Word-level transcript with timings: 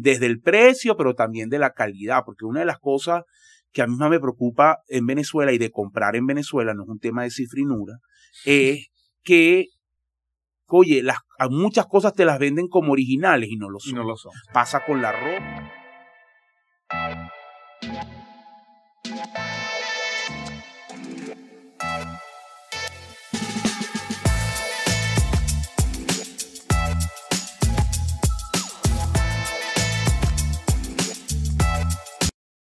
desde 0.00 0.26
el 0.26 0.40
precio, 0.40 0.96
pero 0.96 1.14
también 1.14 1.48
de 1.48 1.58
la 1.58 1.72
calidad, 1.72 2.22
porque 2.24 2.44
una 2.44 2.60
de 2.60 2.66
las 2.66 2.78
cosas 2.78 3.24
que 3.72 3.82
a 3.82 3.86
mí 3.86 3.96
más 3.96 4.10
me 4.10 4.18
preocupa 4.18 4.78
en 4.88 5.06
Venezuela 5.06 5.52
y 5.52 5.58
de 5.58 5.70
comprar 5.70 6.16
en 6.16 6.26
Venezuela, 6.26 6.74
no 6.74 6.82
es 6.82 6.88
un 6.88 6.98
tema 6.98 7.22
de 7.22 7.30
cifrinura, 7.30 7.98
es 8.44 8.88
que, 9.22 9.66
oye, 10.66 11.02
las, 11.02 11.18
muchas 11.50 11.86
cosas 11.86 12.14
te 12.14 12.24
las 12.24 12.38
venden 12.38 12.68
como 12.68 12.92
originales 12.92 13.50
y 13.50 13.56
no 13.56 13.68
lo 13.68 13.78
son. 13.78 13.94
no 13.94 14.04
lo 14.04 14.16
son. 14.16 14.32
Pasa 14.52 14.84
con 14.84 15.02
la 15.02 15.12
ropa. 15.12 15.79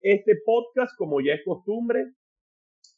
Este 0.08 0.36
podcast, 0.45 0.95
como 1.00 1.20
ya 1.20 1.34
es 1.34 1.41
costumbre, 1.44 2.12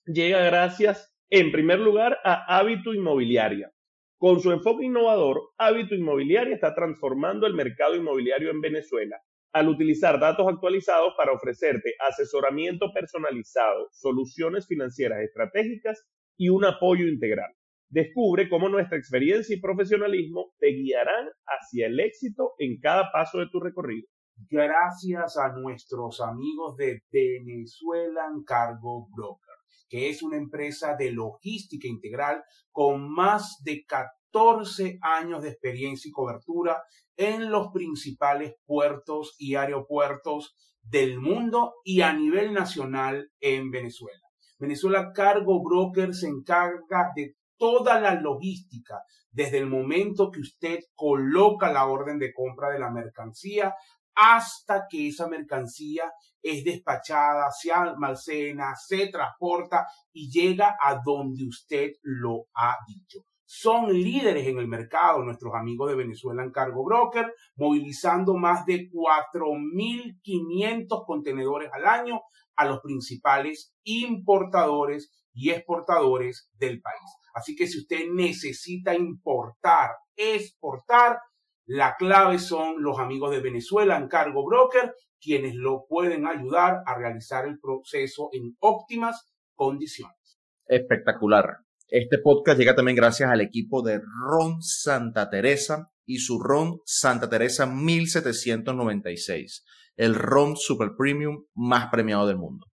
llega 0.08 0.44
gracias, 0.44 1.16
en 1.30 1.54
primer 1.54 1.80
lugar, 1.80 2.18
a 2.26 2.58
Hábito 2.58 2.94
Inmobiliaria. 2.94 3.72
Con 4.18 4.42
su 4.42 4.52
enfoque 4.52 4.84
innovador, 4.84 5.40
Hábito 5.58 5.96
Inmobiliaria 5.96 6.54
está 6.56 6.76
transformando 6.76 7.48
el 7.48 7.54
mercado 7.54 7.96
inmobiliario 7.96 8.52
en 8.52 8.60
Venezuela 8.60 9.22
al 9.54 9.70
utilizar 9.70 10.20
datos 10.20 10.50
actualizados 10.50 11.14
para 11.16 11.32
ofrecerte 11.32 11.94
asesoramiento 12.10 12.92
personalizado, 12.94 13.88
soluciones 13.94 14.68
financieras 14.68 15.22
estratégicas 15.22 16.06
y 16.36 16.50
un 16.50 16.66
apoyo 16.66 17.08
integral. 17.08 17.54
Descubre 17.88 18.50
cómo 18.50 18.68
nuestra 18.68 18.98
experiencia 18.98 19.56
y 19.56 19.62
profesionalismo 19.62 20.52
te 20.60 20.72
guiarán 20.72 21.30
hacia 21.46 21.88
el 21.88 22.02
éxito 22.02 22.52
en 22.60 22.82
cada 22.82 23.14
paso 23.14 23.40
de 23.40 23.48
tu 23.50 23.62
recorrido 23.62 24.10
gracias 24.50 25.38
a 25.38 25.50
nuestros 25.50 26.22
amigos 26.22 26.76
de 26.78 27.02
Venezuelan 27.12 28.44
Cargo 28.46 29.08
Broker, 29.16 29.56
que 29.90 30.10
es 30.10 30.22
una 30.22 30.38
empresa 30.38 30.96
de 30.96 31.12
logística 31.12 31.88
integral 31.88 32.44
con 32.72 33.12
más 33.12 33.58
de 33.64 33.84
14 33.86 35.00
años 35.02 35.42
de 35.42 35.50
experiencia 35.50 36.10
y 36.10 36.12
cobertura 36.12 36.84
en 37.16 37.50
los 37.50 37.70
principales 37.74 38.54
puertos 38.66 39.36
y 39.40 39.56
aeropuertos 39.56 40.56
del 40.84 41.20
mundo 41.20 41.74
y 41.84 42.02
a 42.02 42.14
nivel 42.14 42.54
nacional 42.54 43.32
en 43.40 43.72
Venezuela. 43.72 44.22
Venezuela 44.60 45.12
Cargo 45.14 45.62
Broker 45.64 46.14
se 46.14 46.28
encarga 46.28 47.12
de 47.16 47.36
toda 47.58 48.00
la 48.00 48.14
logística, 48.14 49.02
desde 49.32 49.58
el 49.58 49.68
momento 49.68 50.32
que 50.32 50.40
usted 50.40 50.80
coloca 50.96 51.72
la 51.72 51.88
orden 51.88 52.20
de 52.20 52.34
compra 52.34 52.70
de 52.70 52.80
la 52.80 52.92
mercancía 52.92 53.74
hasta 54.18 54.88
que 54.90 55.08
esa 55.10 55.28
mercancía 55.28 56.12
es 56.42 56.64
despachada, 56.64 57.52
se 57.52 57.72
almacena, 57.72 58.74
se 58.76 59.10
transporta 59.10 59.86
y 60.12 60.32
llega 60.32 60.76
a 60.82 61.00
donde 61.06 61.46
usted 61.48 61.92
lo 62.02 62.48
ha 62.56 62.76
dicho. 62.88 63.20
Son 63.46 63.94
líderes 63.94 64.48
en 64.48 64.58
el 64.58 64.68
mercado 64.68 65.24
nuestros 65.24 65.54
amigos 65.56 65.90
de 65.90 65.96
Venezuela 65.96 66.44
en 66.44 66.52
Cargo 66.52 66.84
Broker, 66.84 67.32
movilizando 67.56 68.36
más 68.36 68.66
de 68.66 68.90
4.500 68.92 71.06
contenedores 71.06 71.70
al 71.72 71.86
año 71.86 72.22
a 72.56 72.66
los 72.66 72.82
principales 72.82 73.76
importadores 73.84 75.12
y 75.32 75.52
exportadores 75.52 76.50
del 76.56 76.82
país. 76.82 77.12
Así 77.36 77.56
que 77.56 77.68
si 77.68 77.78
usted 77.78 78.08
necesita 78.12 78.96
importar, 78.96 79.92
exportar, 80.16 81.20
la 81.68 81.96
clave 81.98 82.40
son 82.40 82.82
los 82.82 82.98
amigos 82.98 83.32
de 83.32 83.42
Venezuela 83.42 83.98
en 83.98 84.08
Cargo 84.08 84.46
Broker, 84.46 84.94
quienes 85.20 85.54
lo 85.54 85.86
pueden 85.86 86.26
ayudar 86.26 86.82
a 86.86 86.98
realizar 86.98 87.46
el 87.46 87.60
proceso 87.60 88.30
en 88.32 88.56
óptimas 88.60 89.30
condiciones. 89.54 90.40
Espectacular. 90.66 91.58
Este 91.90 92.20
podcast 92.20 92.58
llega 92.58 92.74
también 92.74 92.96
gracias 92.96 93.30
al 93.30 93.42
equipo 93.42 93.82
de 93.82 94.00
Ron 94.00 94.62
Santa 94.62 95.30
Teresa 95.30 95.92
y 96.06 96.20
su 96.20 96.40
Ron 96.40 96.80
Santa 96.86 97.30
Teresa 97.30 97.66
1796, 97.66 99.66
el 99.98 100.16
Ron 100.16 100.56
Super 100.56 100.92
Premium 100.98 101.48
más 101.54 101.90
premiado 101.90 102.28
del 102.28 102.38
mundo. 102.38 102.66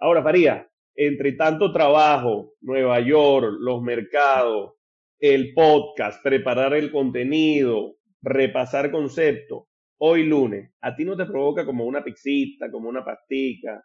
Ahora, 0.00 0.24
Faría, 0.24 0.68
entre 0.96 1.34
tanto 1.34 1.72
trabajo, 1.72 2.54
Nueva 2.62 2.98
York, 2.98 3.58
los 3.60 3.80
mercados, 3.80 4.72
el 5.20 5.52
podcast, 5.54 6.20
preparar 6.22 6.74
el 6.74 6.90
contenido, 6.90 7.97
repasar 8.22 8.90
conceptos, 8.90 9.64
hoy 9.98 10.24
lunes, 10.24 10.72
¿a 10.80 10.94
ti 10.94 11.04
no 11.04 11.16
te 11.16 11.26
provoca 11.26 11.64
como 11.64 11.84
una 11.84 12.02
pixita, 12.02 12.70
como 12.70 12.88
una 12.88 13.04
pastica? 13.04 13.84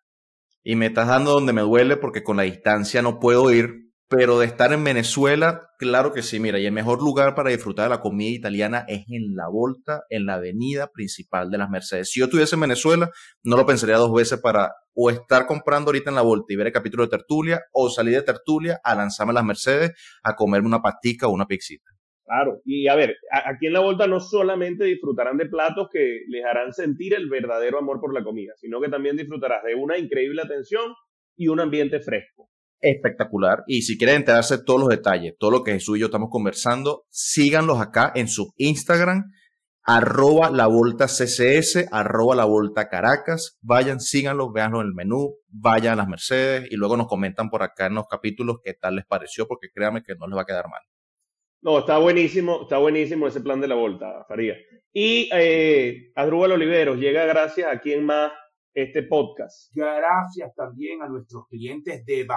Y 0.64 0.76
me 0.76 0.88
estás 0.88 1.08
dando 1.08 1.32
donde 1.32 1.54
me 1.54 1.62
duele 1.62 1.98
porque 1.98 2.24
con 2.24 2.38
la 2.38 2.44
distancia 2.44 3.02
no 3.02 3.20
puedo 3.20 3.52
ir, 3.52 3.84
pero 4.08 4.40
de 4.40 4.46
estar 4.46 4.72
en 4.72 4.84
Venezuela, 4.84 5.70
claro 5.80 6.14
que 6.14 6.22
sí, 6.22 6.40
mira, 6.40 6.60
y 6.60 6.66
el 6.66 6.72
mejor 6.72 7.02
lugar 7.02 7.34
para 7.36 7.50
disfrutar 7.50 7.86
de 7.86 7.90
la 7.90 8.00
comida 8.00 8.30
italiana 8.30 8.86
es 8.88 9.06
en 9.10 9.36
la 9.36 9.48
Volta, 9.50 10.04
en 10.10 10.26
la 10.26 10.36
avenida 10.36 10.88
principal 10.94 11.50
de 11.50 11.58
las 11.58 11.70
Mercedes. 11.70 12.12
Si 12.12 12.20
yo 12.20 12.26
estuviese 12.26 12.56
en 12.56 12.62
Venezuela, 12.62 13.10
no 13.44 13.58
lo 13.58 13.66
pensaría 13.66 13.98
dos 13.98 14.14
veces 14.14 14.40
para 14.40 14.72
o 14.94 15.10
estar 15.10 15.48
comprando 15.48 15.90
ahorita 15.90 16.12
en 16.12 16.16
la 16.16 16.22
Volta 16.22 16.54
y 16.54 16.56
ver 16.56 16.68
el 16.68 16.74
capítulo 16.74 17.04
de 17.04 17.10
Tertulia, 17.10 17.62
o 17.72 17.90
salir 17.90 18.14
de 18.14 18.22
Tertulia 18.22 18.80
a 18.84 18.94
lanzarme 18.94 19.32
a 19.32 19.36
las 19.36 19.46
Mercedes 19.46 19.92
a 20.24 20.36
comerme 20.36 20.68
una 20.68 20.82
pastica 20.82 21.28
o 21.28 21.32
una 21.32 21.48
pixita. 21.48 21.90
Claro, 22.34 22.62
y 22.66 22.88
a 22.88 22.96
ver, 22.96 23.18
aquí 23.32 23.68
en 23.68 23.74
la 23.74 23.82
vuelta 23.82 24.08
no 24.08 24.20
solamente 24.20 24.86
disfrutarán 24.86 25.38
de 25.38 25.46
platos 25.46 25.88
que 25.92 26.22
les 26.28 26.44
harán 26.44 26.74
sentir 26.74 27.14
el 27.14 27.30
verdadero 27.30 27.78
amor 27.78 28.00
por 28.00 28.12
la 28.12 28.24
comida, 28.24 28.54
sino 28.56 28.82
que 28.82 28.90
también 28.90 29.16
disfrutarás 29.16 29.64
de 29.64 29.76
una 29.76 30.00
increíble 30.00 30.42
atención 30.42 30.96
y 31.38 31.50
un 31.50 31.60
ambiente 31.60 32.00
fresco. 32.00 32.50
Espectacular. 32.82 33.64
Y 33.68 33.84
si 33.84 34.00
quieren 34.00 34.16
enterarse 34.16 34.58
de 34.58 34.64
todos 34.64 34.80
los 34.80 34.90
detalles, 34.90 35.36
todo 35.38 35.52
lo 35.52 35.64
que 35.64 35.74
Jesús 35.74 35.98
y 35.98 36.00
yo 36.00 36.08
estamos 36.08 36.30
conversando, 36.32 37.06
síganlos 37.10 37.80
acá 37.80 38.12
en 38.16 38.28
su 38.28 38.52
Instagram, 38.58 39.32
arroba 39.84 40.50
la 40.50 40.66
volta 40.66 41.06
CCS, 41.06 41.86
arroba 41.92 42.36
la 42.36 42.46
volta 42.46 42.90
Caracas. 42.90 43.60
Vayan, 43.62 44.00
síganlos, 44.00 44.52
véanlo 44.52 44.82
en 44.82 44.88
el 44.88 44.94
menú, 44.96 45.36
vayan 45.50 45.94
a 45.94 45.98
las 45.98 46.08
Mercedes 46.08 46.68
y 46.72 46.78
luego 46.78 46.98
nos 46.98 47.06
comentan 47.06 47.52
por 47.52 47.62
acá 47.62 47.86
en 47.86 47.94
los 47.94 48.08
capítulos 48.08 48.58
qué 48.64 48.74
tal 48.74 48.96
les 48.96 49.06
pareció, 49.06 49.48
porque 49.48 49.68
créanme 49.72 50.02
que 50.02 50.16
no 50.16 50.26
les 50.26 50.36
va 50.36 50.42
a 50.42 50.46
quedar 50.46 50.68
mal. 50.68 50.82
No, 51.64 51.80
está 51.80 51.98
buenísimo, 51.98 52.64
está 52.64 52.78
buenísimo 52.78 53.26
ese 53.26 53.40
plan 53.40 53.62
de 53.62 53.70
la 53.70 53.76
vuelta, 53.76 54.26
Faría. 54.28 54.56
Y 54.92 55.30
eh, 55.32 56.12
Adrúbal 56.14 56.52
Oliveros 56.52 56.98
llega 56.98 57.26
gracias 57.26 57.74
a 57.74 57.80
quien 57.80 58.06
más 58.06 58.34
este 58.74 59.04
podcast. 59.04 59.72
Gracias 59.74 60.54
también 60.56 61.02
a 61.02 61.08
nuestros 61.08 61.48
clientes 61.48 62.06
de 62.06 62.28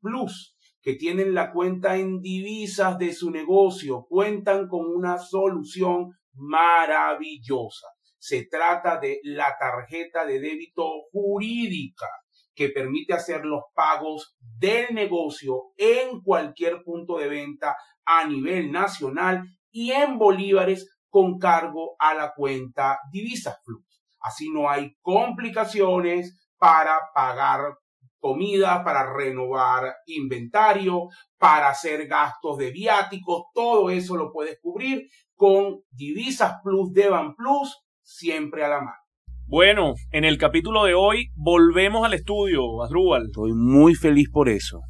Plus 0.00 0.56
que 0.80 0.94
tienen 0.94 1.34
la 1.34 1.52
cuenta 1.52 1.96
en 1.96 2.20
divisas 2.20 2.96
de 2.96 3.12
su 3.12 3.32
negocio, 3.32 4.06
cuentan 4.08 4.68
con 4.68 4.86
una 4.86 5.18
solución 5.18 6.12
maravillosa. 6.34 7.88
Se 8.18 8.46
trata 8.46 9.00
de 9.00 9.18
la 9.24 9.56
tarjeta 9.58 10.24
de 10.24 10.38
débito 10.38 10.88
jurídica 11.10 12.06
que 12.56 12.70
permite 12.70 13.12
hacer 13.12 13.44
los 13.44 13.64
pagos 13.74 14.36
del 14.40 14.94
negocio 14.94 15.72
en 15.76 16.22
cualquier 16.22 16.82
punto 16.82 17.18
de 17.18 17.28
venta 17.28 17.76
a 18.04 18.26
nivel 18.26 18.72
nacional 18.72 19.44
y 19.70 19.92
en 19.92 20.18
bolívares 20.18 20.90
con 21.08 21.38
cargo 21.38 21.94
a 21.98 22.14
la 22.14 22.32
cuenta 22.34 22.98
Divisas 23.12 23.58
Plus. 23.64 24.02
Así 24.20 24.50
no 24.50 24.68
hay 24.68 24.96
complicaciones 25.02 26.48
para 26.56 26.98
pagar 27.14 27.76
comida, 28.18 28.82
para 28.82 29.12
renovar 29.14 29.94
inventario, 30.06 31.08
para 31.38 31.68
hacer 31.68 32.08
gastos 32.08 32.56
de 32.56 32.70
viáticos, 32.70 33.44
todo 33.54 33.90
eso 33.90 34.16
lo 34.16 34.32
puedes 34.32 34.58
cubrir 34.60 35.08
con 35.34 35.82
Divisas 35.90 36.56
Plus 36.64 36.92
Devan 36.92 37.36
Plus 37.36 37.76
siempre 38.02 38.64
a 38.64 38.68
la 38.68 38.80
mano. 38.80 39.05
Bueno, 39.48 39.94
en 40.10 40.24
el 40.24 40.38
capítulo 40.38 40.82
de 40.82 40.94
hoy 40.94 41.28
volvemos 41.36 42.04
al 42.04 42.14
estudio, 42.14 42.82
Asdrúbal. 42.82 43.26
Estoy 43.26 43.52
muy 43.54 43.94
feliz 43.94 44.28
por 44.28 44.48
eso. 44.48 44.80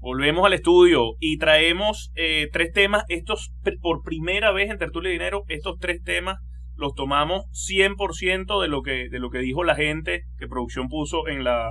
Volvemos 0.00 0.46
al 0.46 0.54
estudio 0.54 1.16
y 1.20 1.36
traemos 1.36 2.10
eh, 2.14 2.48
tres 2.50 2.72
temas. 2.72 3.04
Estos, 3.08 3.52
por 3.82 4.02
primera 4.02 4.52
vez 4.52 4.70
en 4.70 4.78
Tertulia 4.78 5.10
de 5.10 5.18
Dinero, 5.18 5.42
estos 5.48 5.76
tres 5.78 6.02
temas 6.02 6.38
los 6.76 6.94
tomamos 6.94 7.44
100% 7.52 8.62
de 8.62 8.68
lo, 8.68 8.80
que, 8.80 9.10
de 9.10 9.18
lo 9.18 9.28
que 9.28 9.40
dijo 9.40 9.64
la 9.64 9.74
gente 9.74 10.22
que 10.38 10.48
producción 10.48 10.88
puso 10.88 11.28
en, 11.28 11.44
la, 11.44 11.68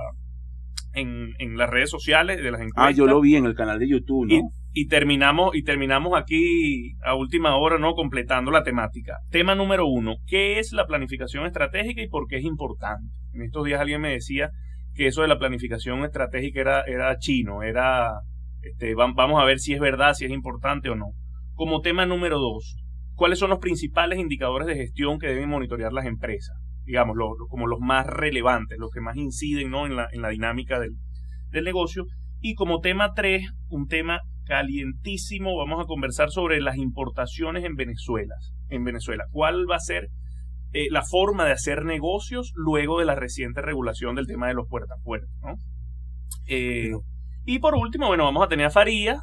en, 0.92 1.32
en 1.40 1.56
las 1.56 1.68
redes 1.68 1.90
sociales 1.90 2.36
de 2.36 2.52
las 2.52 2.60
encuestas. 2.60 2.84
Ah, 2.86 2.90
yo 2.92 3.06
lo 3.06 3.20
vi 3.20 3.34
en 3.34 3.46
el 3.46 3.56
canal 3.56 3.80
de 3.80 3.88
YouTube, 3.88 4.28
¿no? 4.28 4.34
Y, 4.36 4.40
terminamos, 4.88 5.54
y 5.54 5.62
terminamos 5.62 6.18
aquí 6.18 6.94
a 7.04 7.14
última 7.14 7.56
hora, 7.56 7.78
¿no? 7.78 7.94
Completando 7.94 8.50
la 8.50 8.62
temática. 8.62 9.18
Tema 9.30 9.54
número 9.54 9.86
uno, 9.86 10.16
¿qué 10.26 10.58
es 10.58 10.72
la 10.72 10.86
planificación 10.86 11.46
estratégica 11.46 12.02
y 12.02 12.08
por 12.08 12.26
qué 12.26 12.38
es 12.38 12.44
importante? 12.44 13.08
En 13.32 13.42
estos 13.42 13.64
días 13.64 13.80
alguien 13.80 14.00
me 14.00 14.12
decía 14.12 14.50
que 14.94 15.06
eso 15.06 15.22
de 15.22 15.28
la 15.28 15.38
planificación 15.38 16.04
estratégica 16.04 16.60
era, 16.60 16.82
era 16.82 17.16
chino, 17.18 17.62
era, 17.62 18.10
este, 18.62 18.94
vamos 18.94 19.40
a 19.40 19.44
ver 19.44 19.60
si 19.60 19.74
es 19.74 19.80
verdad, 19.80 20.14
si 20.14 20.24
es 20.24 20.30
importante 20.30 20.90
o 20.90 20.96
no. 20.96 21.06
Como 21.54 21.80
tema 21.80 22.04
número 22.04 22.38
dos, 22.38 22.76
¿cuáles 23.14 23.38
son 23.38 23.50
los 23.50 23.60
principales 23.60 24.18
indicadores 24.18 24.66
de 24.66 24.76
gestión 24.76 25.18
que 25.18 25.28
deben 25.28 25.48
monitorear 25.48 25.92
las 25.92 26.06
empresas? 26.06 26.56
digamos, 26.84 27.16
como 27.48 27.66
los 27.66 27.80
más 27.80 28.06
relevantes, 28.06 28.78
los 28.78 28.90
que 28.90 29.00
más 29.00 29.16
inciden 29.16 29.70
¿no? 29.70 29.86
en, 29.86 29.96
la, 29.96 30.08
en 30.12 30.22
la 30.22 30.28
dinámica 30.28 30.78
del, 30.78 30.96
del 31.50 31.64
negocio. 31.64 32.04
Y 32.40 32.54
como 32.54 32.80
tema 32.80 33.14
3, 33.14 33.48
un 33.68 33.86
tema 33.86 34.20
calientísimo, 34.44 35.56
vamos 35.56 35.82
a 35.82 35.86
conversar 35.86 36.30
sobre 36.30 36.60
las 36.60 36.76
importaciones 36.76 37.64
en 37.64 37.74
Venezuela. 37.74 38.34
En 38.68 38.84
Venezuela, 38.84 39.24
¿cuál 39.30 39.68
va 39.70 39.76
a 39.76 39.80
ser 39.80 40.08
eh, 40.72 40.86
la 40.90 41.02
forma 41.02 41.44
de 41.44 41.52
hacer 41.52 41.84
negocios 41.84 42.52
luego 42.54 42.98
de 42.98 43.06
la 43.06 43.14
reciente 43.14 43.62
regulación 43.62 44.14
del 44.14 44.26
tema 44.26 44.48
de 44.48 44.54
los 44.54 44.68
puertas 44.68 44.98
a 44.98 45.02
puerta? 45.02 45.32
¿no? 45.42 45.54
Eh, 46.46 46.92
y 47.44 47.58
por 47.58 47.74
último, 47.74 48.08
bueno, 48.08 48.24
vamos 48.24 48.44
a 48.44 48.48
tener 48.48 48.66
a 48.66 48.70
Faría 48.70 49.20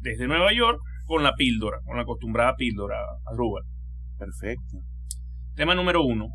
desde 0.00 0.26
Nueva 0.26 0.52
York 0.52 0.80
con 1.06 1.22
la 1.22 1.34
píldora, 1.34 1.78
con 1.84 1.96
la 1.96 2.02
acostumbrada 2.02 2.54
píldora, 2.56 2.96
Rubal. 3.36 3.64
Perfecto. 4.18 4.78
Tema 5.54 5.74
número 5.74 6.02
uno. 6.02 6.28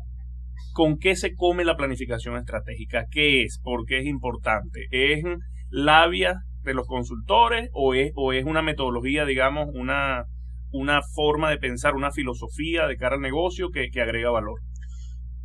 ¿Con 0.72 0.98
qué 0.98 1.16
se 1.16 1.34
come 1.34 1.64
la 1.64 1.76
planificación 1.76 2.36
estratégica? 2.36 3.06
¿Qué 3.10 3.42
es? 3.42 3.60
¿Por 3.62 3.84
qué 3.86 3.98
es 4.00 4.06
importante? 4.06 4.86
¿Es 4.90 5.24
labia 5.70 6.42
los 6.74 6.86
consultores 6.86 7.70
o 7.72 7.94
es, 7.94 8.12
o 8.14 8.32
es 8.32 8.44
una 8.44 8.62
metodología, 8.62 9.24
digamos, 9.24 9.68
una, 9.74 10.24
una 10.72 11.00
forma 11.14 11.50
de 11.50 11.58
pensar, 11.58 11.94
una 11.94 12.10
filosofía 12.10 12.86
de 12.86 12.96
cara 12.96 13.16
al 13.16 13.22
negocio 13.22 13.70
que, 13.70 13.90
que 13.90 14.00
agrega 14.00 14.30
valor? 14.30 14.60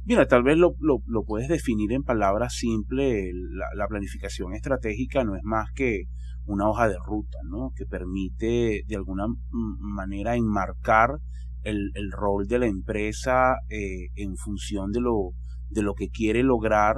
Mira, 0.06 0.28
tal 0.28 0.44
vez 0.44 0.58
lo, 0.58 0.76
lo, 0.80 0.98
lo 1.06 1.24
puedes 1.24 1.48
definir 1.48 1.94
en 1.94 2.04
palabras 2.04 2.56
simples. 2.56 3.32
La, 3.34 3.66
la, 3.76 3.88
planificación 3.88 4.54
estratégica 4.54 5.24
no 5.24 5.36
es 5.36 5.44
más 5.44 5.72
que 5.74 6.04
una 6.46 6.70
hoja 6.70 6.90
de 6.90 6.98
ruta, 7.06 7.38
¿no? 7.50 7.72
Que 7.74 7.86
permite 7.86 8.84
de 8.86 8.96
alguna 8.96 9.28
manera 9.50 10.36
enmarcar 10.36 11.20
el, 11.64 11.92
el 11.94 12.12
rol 12.12 12.48
de 12.48 12.60
la 12.60 12.68
empresa 12.68 13.56
eh, 13.70 14.10
en 14.16 14.36
función 14.36 14.92
de 14.92 15.00
lo, 15.00 15.32
de 15.70 15.84
lo 15.84 15.94
que 15.94 16.10
quiere 16.10 16.44
lograr, 16.44 16.98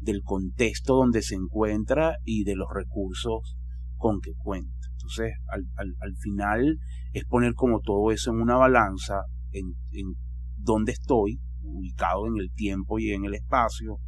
del 0.00 0.22
contexto 0.24 0.96
donde 0.96 1.22
se 1.22 1.36
encuentra 1.36 2.16
y 2.24 2.44
de 2.44 2.56
los 2.56 2.68
recursos 2.74 3.56
con 4.00 4.20
que 4.20 4.32
cuenta. 4.34 4.88
Entonces, 4.92 5.34
al, 5.48 5.66
al, 5.76 5.94
al 6.00 6.16
final 6.16 6.78
es 7.12 7.24
poner 7.26 7.54
como 7.54 7.80
todo 7.80 8.10
eso 8.10 8.30
en 8.30 8.40
una 8.40 8.56
balanza, 8.56 9.24
en, 9.52 9.74
en 9.92 10.14
dónde 10.56 10.92
estoy, 10.92 11.38
ubicado 11.62 12.26
en 12.26 12.38
el 12.38 12.50
tiempo 12.52 12.98
y 12.98 13.10
en 13.10 13.26
el 13.26 13.34
espacio, 13.34 13.98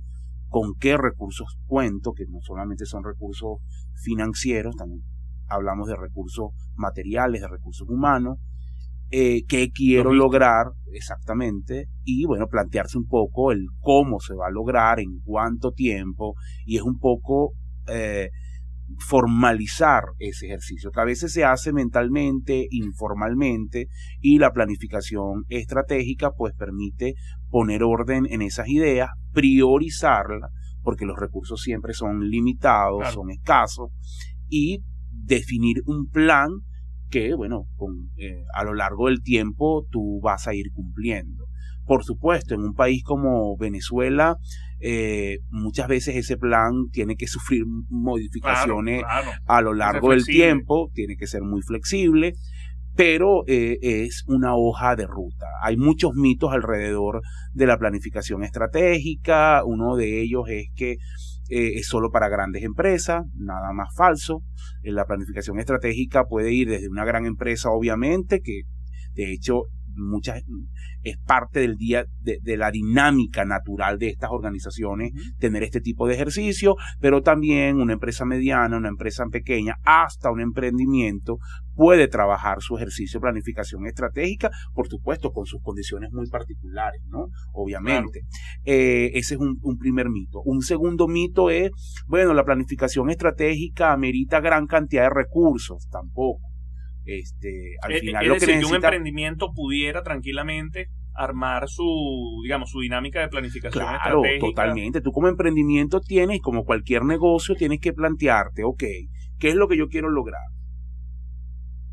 con 0.49 0.75
qué 0.81 0.97
recursos 0.97 1.59
cuento, 1.67 2.13
que 2.13 2.25
no 2.27 2.39
solamente 2.41 2.87
son 2.87 3.05
recursos 3.05 3.59
financieros, 4.03 4.75
también 4.77 5.03
hablamos 5.49 5.89
de 5.89 5.97
recursos 5.97 6.51
materiales, 6.75 7.43
de 7.43 7.49
recursos 7.49 7.87
humanos, 7.89 8.39
eh, 9.11 9.43
qué 9.47 9.71
quiero 9.71 10.15
lograr 10.15 10.69
exactamente 10.91 11.85
y 12.03 12.25
bueno, 12.25 12.47
plantearse 12.47 12.97
un 12.97 13.07
poco 13.07 13.53
el 13.53 13.67
cómo 13.81 14.21
se 14.21 14.35
va 14.35 14.47
a 14.47 14.51
lograr, 14.51 15.01
en 15.01 15.21
cuánto 15.23 15.73
tiempo 15.73 16.35
y 16.65 16.77
es 16.77 16.83
un 16.83 16.99
poco 16.99 17.53
eh, 17.89 18.31
formalizar 18.99 20.05
ese 20.19 20.47
ejercicio, 20.47 20.91
que 20.91 21.01
a 21.01 21.05
veces 21.05 21.33
se 21.33 21.45
hace 21.45 21.73
mentalmente, 21.73 22.67
informalmente, 22.71 23.89
y 24.21 24.39
la 24.39 24.53
planificación 24.53 25.45
estratégica 25.49 26.31
pues 26.33 26.55
permite 26.55 27.15
poner 27.49 27.83
orden 27.83 28.27
en 28.31 28.43
esas 28.43 28.69
ideas, 28.69 29.11
priorizarla, 29.33 30.49
porque 30.83 31.07
los 31.07 31.19
recursos 31.19 31.61
siempre 31.61 31.95
son 31.95 32.29
limitados, 32.29 33.13
son 33.13 33.31
escasos, 33.31 33.91
y 34.49 34.83
definir 35.11 35.83
un 35.87 36.09
plan 36.09 36.51
que, 37.11 37.35
bueno, 37.35 37.67
con, 37.77 38.11
eh, 38.17 38.45
a 38.55 38.65
lo 38.65 38.75
largo 38.75 39.07
del 39.07 39.23
tiempo 39.23 39.87
tú 39.91 40.21
vas 40.23 40.49
a 40.49 40.55
ir 40.55 40.73
cumpliendo. 40.73 41.47
Por 41.85 42.05
supuesto, 42.05 42.55
en 42.55 42.63
un 42.63 42.75
país 42.75 43.03
como 43.05 43.57
Venezuela, 43.57 44.37
eh, 44.85 45.39
muchas 45.51 45.87
veces 45.87 46.17
ese 46.17 46.37
plan 46.37 46.89
tiene 46.91 47.15
que 47.15 47.29
sufrir 47.29 47.63
modificaciones 47.89 49.05
a 49.47 49.61
lo 49.61 49.75
largo 49.75 50.11
del 50.11 50.25
tiempo, 50.25 50.91
tiene 50.93 51.17
que 51.17 51.29
ser 51.29 51.43
muy 51.43 51.63
flexible, 51.63 52.35
pero 52.97 53.45
eh, 53.47 53.79
es 53.81 54.25
una 54.27 54.57
hoja 54.57 54.97
de 54.97 55.07
ruta. 55.07 55.47
Hay 55.63 55.77
muchos 55.77 56.15
mitos 56.15 56.53
alrededor 56.53 57.23
de 57.53 57.67
la 57.67 57.79
planificación 57.79 58.43
estratégica, 58.43 59.63
uno 59.65 59.95
de 59.95 60.21
ellos 60.21 60.49
es 60.49 60.67
que 60.75 60.97
eh, 61.49 61.75
es 61.77 61.87
solo 61.87 62.11
para 62.11 62.29
grandes 62.29 62.65
empresas, 62.65 63.25
nada 63.37 63.73
más 63.73 63.95
falso. 63.95 64.43
la 64.83 65.05
planificación 65.05 65.61
estratégica 65.61 66.25
puede 66.25 66.53
ir 66.53 66.69
desde 66.69 66.89
una 66.89 67.05
gran 67.05 67.25
empresa, 67.25 67.71
obviamente, 67.71 68.41
que 68.41 68.63
de 69.15 69.33
hecho 69.33 69.67
muchas 69.95 70.43
es 71.03 71.17
parte 71.19 71.61
del 71.61 71.77
día 71.77 72.05
de, 72.21 72.57
la 72.57 72.71
dinámica 72.71 73.45
natural 73.45 73.99
de 73.99 74.09
estas 74.09 74.31
organizaciones 74.31 75.13
tener 75.39 75.63
este 75.63 75.81
tipo 75.81 76.07
de 76.07 76.15
ejercicio, 76.15 76.77
pero 77.01 77.23
también 77.23 77.81
una 77.81 77.95
empresa 77.95 78.25
mediana, 78.25 78.77
una 78.77 78.89
empresa 78.89 79.25
pequeña, 79.31 79.77
hasta 79.85 80.31
un 80.31 80.41
emprendimiento 80.41 81.39
puede 81.75 82.07
trabajar 82.07 82.61
su 82.61 82.77
ejercicio 82.77 83.19
de 83.19 83.23
planificación 83.23 83.87
estratégica, 83.87 84.51
por 84.75 84.89
supuesto, 84.89 85.33
con 85.33 85.47
sus 85.47 85.61
condiciones 85.63 86.13
muy 86.13 86.29
particulares, 86.29 87.03
¿no? 87.09 87.29
Obviamente. 87.53 88.21
Eh, 88.65 89.11
ese 89.15 89.35
es 89.35 89.41
un, 89.41 89.59
un, 89.63 89.79
primer 89.79 90.11
mito. 90.11 90.43
Un 90.45 90.61
segundo 90.61 91.09
mito 91.09 91.51
es, 91.51 91.71
bueno, 92.07 92.35
la 92.35 92.45
planificación 92.45 93.11
estratégica 93.11 93.93
amerita 93.93 94.41
gran 94.41 94.67
cantidad 94.67 95.05
de 95.05 95.11
recursos, 95.11 95.89
tampoco. 95.91 96.52
Este, 97.05 97.77
al 97.83 97.93
eh, 97.93 98.01
final 98.01 98.23
es 98.23 98.29
lo 98.29 98.35
que 98.35 98.47
decir, 98.47 98.61
que 98.61 98.67
un 98.67 98.75
emprendimiento 98.77 99.53
pudiera 99.53 100.03
tranquilamente 100.03 100.89
armar 101.15 101.69
su, 101.69 102.41
digamos, 102.43 102.71
su 102.71 102.81
dinámica 102.81 103.21
de 103.21 103.29
planificación 103.29 103.85
claro, 103.85 104.23
totalmente. 104.41 105.01
Tú 105.01 105.13
como 105.13 105.29
emprendimiento 105.29 106.01
tienes, 106.01 106.41
como 106.41 106.65
cualquier 106.65 107.05
negocio, 107.05 107.55
tienes 107.55 107.81
que 107.81 107.93
plantearte, 107.93 108.65
ok, 108.65 108.85
¿qué 109.39 109.49
es 109.49 109.55
lo 109.55 109.69
que 109.69 109.77
yo 109.77 109.89
quiero 109.89 110.11
lograr? 110.11 110.43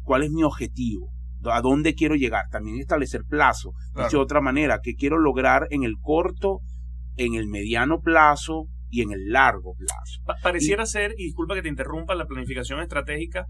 ¿Cuál 0.03 0.23
es 0.23 0.31
mi 0.31 0.43
objetivo? 0.43 1.11
¿A 1.45 1.61
dónde 1.61 1.95
quiero 1.95 2.15
llegar? 2.15 2.45
También 2.51 2.79
establecer 2.79 3.23
plazo. 3.27 3.73
de 3.95 4.17
otra 4.17 4.41
manera, 4.41 4.79
¿qué 4.81 4.95
quiero 4.95 5.17
lograr 5.17 5.67
en 5.71 5.83
el 5.83 5.95
corto, 6.01 6.59
en 7.17 7.35
el 7.35 7.47
mediano 7.47 8.01
plazo 8.01 8.67
y 8.89 9.01
en 9.01 9.11
el 9.11 9.29
largo 9.29 9.73
plazo? 9.75 10.21
pareciera 10.41 10.85
ser, 10.85 11.13
y 11.17 11.25
disculpa 11.25 11.55
que 11.55 11.61
te 11.61 11.69
interrumpa, 11.69 12.15
la 12.15 12.25
planificación 12.25 12.79
estratégica 12.79 13.45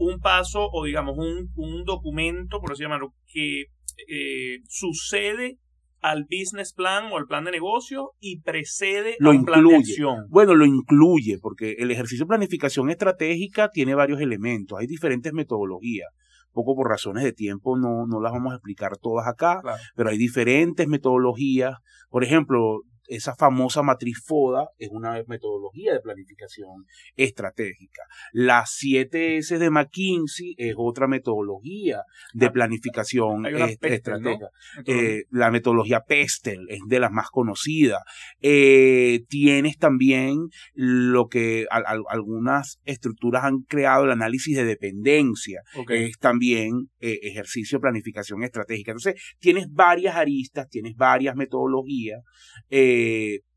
un 0.00 0.18
paso 0.18 0.68
o 0.72 0.84
digamos 0.84 1.16
un, 1.16 1.50
un 1.54 1.84
documento, 1.84 2.60
por 2.60 2.72
así 2.72 2.82
llamarlo, 2.82 3.12
que 3.32 3.66
eh, 4.08 4.58
sucede 4.68 5.58
al 6.00 6.24
business 6.24 6.72
plan 6.72 7.12
o 7.12 7.18
al 7.18 7.26
plan 7.26 7.44
de 7.44 7.50
negocio 7.50 8.12
y 8.18 8.40
precede 8.40 9.16
lo 9.18 9.30
a 9.30 9.34
un 9.34 9.44
plan 9.44 9.66
de 9.66 9.76
acción. 9.76 10.26
Bueno, 10.30 10.54
lo 10.54 10.64
incluye 10.64 11.38
porque 11.40 11.76
el 11.78 11.90
ejercicio 11.90 12.24
de 12.24 12.28
planificación 12.28 12.90
estratégica 12.90 13.68
tiene 13.68 13.94
varios 13.94 14.20
elementos, 14.20 14.78
hay 14.78 14.86
diferentes 14.86 15.32
metodologías. 15.32 16.08
Poco 16.52 16.74
por 16.74 16.88
razones 16.88 17.22
de 17.22 17.32
tiempo 17.32 17.78
no, 17.78 18.06
no 18.08 18.20
las 18.20 18.32
vamos 18.32 18.52
a 18.52 18.56
explicar 18.56 18.96
todas 18.96 19.28
acá, 19.28 19.60
pero 19.94 20.10
hay 20.10 20.18
diferentes 20.18 20.88
metodologías. 20.88 21.76
Por 22.08 22.24
ejemplo, 22.24 22.80
esa 23.10 23.34
famosa 23.34 23.82
matriz 23.82 24.22
FODA 24.24 24.68
es 24.78 24.88
una 24.90 25.22
metodología 25.26 25.92
de 25.92 26.00
planificación 26.00 26.86
estratégica. 27.16 28.02
La 28.32 28.62
7S 28.62 29.58
de 29.58 29.70
McKinsey 29.70 30.54
es 30.56 30.74
otra 30.76 31.08
metodología 31.08 32.02
de 32.32 32.46
ah, 32.46 32.52
planificación 32.52 33.46
estratégica. 33.46 34.48
Eh, 34.86 35.24
la 35.30 35.50
metodología 35.50 36.02
PESTEL 36.06 36.66
es 36.68 36.80
de 36.86 37.00
las 37.00 37.10
más 37.10 37.30
conocidas. 37.30 38.00
Eh, 38.40 39.24
tienes 39.28 39.76
también 39.76 40.48
lo 40.74 41.26
que 41.26 41.66
algunas 41.70 42.80
estructuras 42.84 43.44
han 43.44 43.62
creado, 43.62 44.04
el 44.04 44.12
análisis 44.12 44.56
de 44.56 44.64
dependencia. 44.64 45.62
Es 45.88 46.16
también 46.18 46.90
eh, 47.00 47.18
ejercicio 47.22 47.78
de 47.78 47.82
planificación 47.82 48.44
estratégica. 48.44 48.92
Entonces, 48.92 49.20
tienes 49.40 49.66
varias 49.70 50.14
aristas, 50.14 50.68
tienes 50.68 50.94
varias 50.96 51.34
metodologías. 51.34 52.22
Eh, 52.68 52.99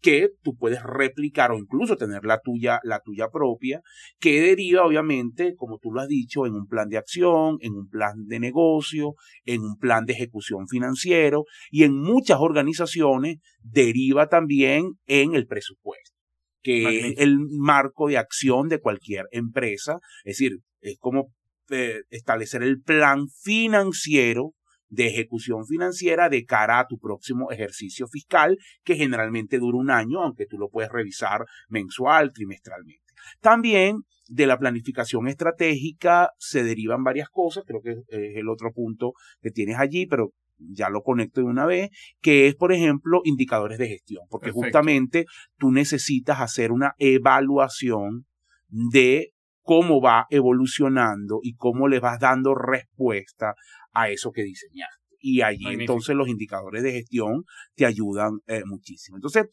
que 0.01 0.29
tú 0.43 0.55
puedes 0.57 0.83
replicar 0.83 1.51
o 1.51 1.57
incluso 1.57 1.95
tener 1.95 2.25
la 2.25 2.39
tuya, 2.41 2.79
la 2.83 2.99
tuya 2.99 3.29
propia, 3.29 3.81
que 4.19 4.41
deriva 4.41 4.85
obviamente, 4.85 5.55
como 5.55 5.79
tú 5.79 5.91
lo 5.91 6.01
has 6.01 6.09
dicho, 6.09 6.45
en 6.45 6.53
un 6.53 6.67
plan 6.67 6.89
de 6.89 6.97
acción, 6.97 7.57
en 7.61 7.73
un 7.73 7.87
plan 7.87 8.25
de 8.27 8.39
negocio, 8.39 9.13
en 9.45 9.61
un 9.61 9.77
plan 9.77 10.05
de 10.05 10.13
ejecución 10.13 10.67
financiero 10.67 11.45
y 11.71 11.83
en 11.83 11.97
muchas 11.97 12.39
organizaciones 12.39 13.37
deriva 13.61 14.27
también 14.27 14.93
en 15.05 15.35
el 15.35 15.47
presupuesto, 15.47 16.17
que 16.61 17.07
es 17.07 17.13
el 17.17 17.37
marco 17.39 18.09
de 18.09 18.17
acción 18.17 18.67
de 18.67 18.79
cualquier 18.79 19.27
empresa, 19.31 19.99
es 20.25 20.37
decir, 20.37 20.57
es 20.81 20.97
como 20.99 21.31
eh, 21.69 22.01
establecer 22.09 22.61
el 22.61 22.81
plan 22.81 23.27
financiero 23.41 24.51
de 24.93 25.07
ejecución 25.07 25.65
financiera 25.65 26.29
de 26.29 26.45
cara 26.45 26.79
a 26.79 26.87
tu 26.87 26.99
próximo 26.99 27.51
ejercicio 27.51 28.07
fiscal, 28.07 28.57
que 28.83 28.95
generalmente 28.95 29.57
dura 29.57 29.77
un 29.77 29.89
año, 29.89 30.21
aunque 30.21 30.45
tú 30.45 30.57
lo 30.57 30.69
puedes 30.69 30.91
revisar 30.91 31.45
mensual, 31.67 32.31
trimestralmente. 32.31 33.01
También 33.41 34.01
de 34.27 34.47
la 34.47 34.59
planificación 34.59 35.27
estratégica 35.27 36.29
se 36.37 36.63
derivan 36.63 37.03
varias 37.03 37.29
cosas, 37.29 37.63
creo 37.65 37.81
que 37.81 37.91
es 38.07 38.37
el 38.37 38.49
otro 38.49 38.71
punto 38.71 39.13
que 39.41 39.51
tienes 39.51 39.77
allí, 39.77 40.05
pero 40.05 40.31
ya 40.57 40.89
lo 40.89 41.01
conecto 41.01 41.41
de 41.41 41.47
una 41.47 41.65
vez, 41.65 41.89
que 42.21 42.47
es, 42.47 42.55
por 42.55 42.71
ejemplo, 42.71 43.21
indicadores 43.23 43.79
de 43.79 43.87
gestión, 43.87 44.23
porque 44.29 44.47
Perfecto. 44.47 44.65
justamente 44.65 45.25
tú 45.57 45.71
necesitas 45.71 46.39
hacer 46.39 46.71
una 46.71 46.93
evaluación 46.99 48.25
de 48.69 49.32
cómo 49.63 50.01
va 50.01 50.27
evolucionando 50.29 51.39
y 51.41 51.55
cómo 51.55 51.87
le 51.87 51.99
vas 51.99 52.19
dando 52.19 52.53
respuesta 52.53 53.55
a 53.93 54.09
eso 54.09 54.31
que 54.31 54.43
diseñaste. 54.43 55.03
Y 55.19 55.41
allí 55.41 55.63
Magnífico. 55.63 55.93
entonces 55.93 56.15
los 56.15 56.27
indicadores 56.27 56.83
de 56.83 56.91
gestión 56.91 57.43
te 57.75 57.85
ayudan 57.85 58.39
eh, 58.47 58.63
muchísimo. 58.65 59.17
Entonces, 59.17 59.45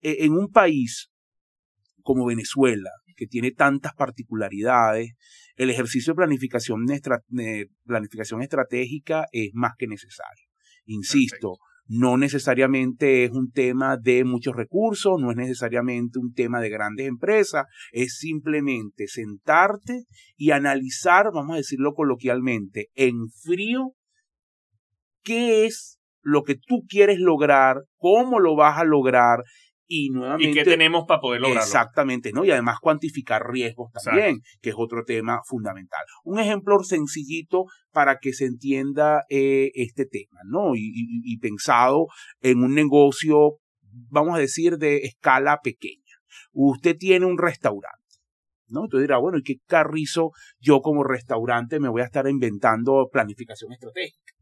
eh, 0.00 0.18
en 0.20 0.32
un 0.32 0.50
país 0.50 1.10
como 2.02 2.24
Venezuela, 2.26 2.90
que 3.16 3.26
tiene 3.26 3.50
tantas 3.50 3.92
particularidades, 3.94 5.12
el 5.56 5.68
ejercicio 5.68 6.12
de 6.12 6.16
planificación, 6.16 6.86
de 6.86 7.66
planificación 7.84 8.40
estratégica 8.40 9.26
es 9.32 9.50
más 9.52 9.72
que 9.76 9.86
necesario. 9.86 10.46
Insisto, 10.86 11.58
no 11.90 12.16
necesariamente 12.16 13.24
es 13.24 13.32
un 13.32 13.50
tema 13.50 13.96
de 13.96 14.22
muchos 14.22 14.54
recursos, 14.54 15.20
no 15.20 15.32
es 15.32 15.36
necesariamente 15.36 16.20
un 16.20 16.32
tema 16.32 16.60
de 16.60 16.70
grandes 16.70 17.08
empresas, 17.08 17.66
es 17.90 18.16
simplemente 18.16 19.08
sentarte 19.08 20.04
y 20.36 20.52
analizar, 20.52 21.32
vamos 21.34 21.54
a 21.54 21.56
decirlo 21.56 21.92
coloquialmente, 21.94 22.90
en 22.94 23.28
frío, 23.42 23.94
qué 25.24 25.66
es 25.66 25.98
lo 26.22 26.44
que 26.44 26.54
tú 26.54 26.84
quieres 26.88 27.18
lograr, 27.18 27.78
cómo 27.96 28.38
lo 28.38 28.54
vas 28.54 28.78
a 28.78 28.84
lograr 28.84 29.40
y 29.92 30.06
¿Y 30.06 30.10
nuevamente 30.10 30.52
qué 30.54 30.64
tenemos 30.70 31.04
para 31.08 31.20
poder 31.20 31.40
lograrlo? 31.40 31.64
Exactamente, 31.64 32.32
¿no? 32.32 32.44
Y 32.44 32.50
además 32.52 32.78
cuantificar 32.80 33.42
riesgos 33.50 33.90
también, 33.92 34.40
que 34.62 34.70
es 34.70 34.76
otro 34.78 35.02
tema 35.04 35.40
fundamental. 35.44 36.00
Un 36.24 36.38
ejemplo 36.38 36.78
sencillito 36.84 37.64
para 37.92 38.18
que 38.20 38.32
se 38.32 38.44
entienda 38.46 39.24
eh, 39.28 39.72
este 39.74 40.06
tema, 40.06 40.38
¿no? 40.44 40.76
Y, 40.76 40.80
y- 40.94 41.32
y 41.32 41.38
pensado 41.38 42.06
en 42.40 42.62
un 42.62 42.74
negocio, 42.74 43.56
vamos 44.10 44.36
a 44.36 44.38
decir, 44.38 44.76
de 44.78 44.98
escala 44.98 45.58
pequeña. 45.62 45.96
Usted 46.52 46.96
tiene 46.96 47.26
un 47.26 47.36
restaurante. 47.38 47.98
¿No? 48.72 48.84
Entonces 48.84 49.08
dirá, 49.08 49.18
bueno, 49.18 49.38
¿y 49.38 49.42
qué 49.42 49.56
carrizo 49.66 50.30
yo 50.60 50.80
como 50.80 51.02
restaurante 51.02 51.80
me 51.80 51.88
voy 51.88 52.02
a 52.02 52.04
estar 52.04 52.28
inventando 52.28 53.08
planificación 53.12 53.72
estratégica? 53.72 54.32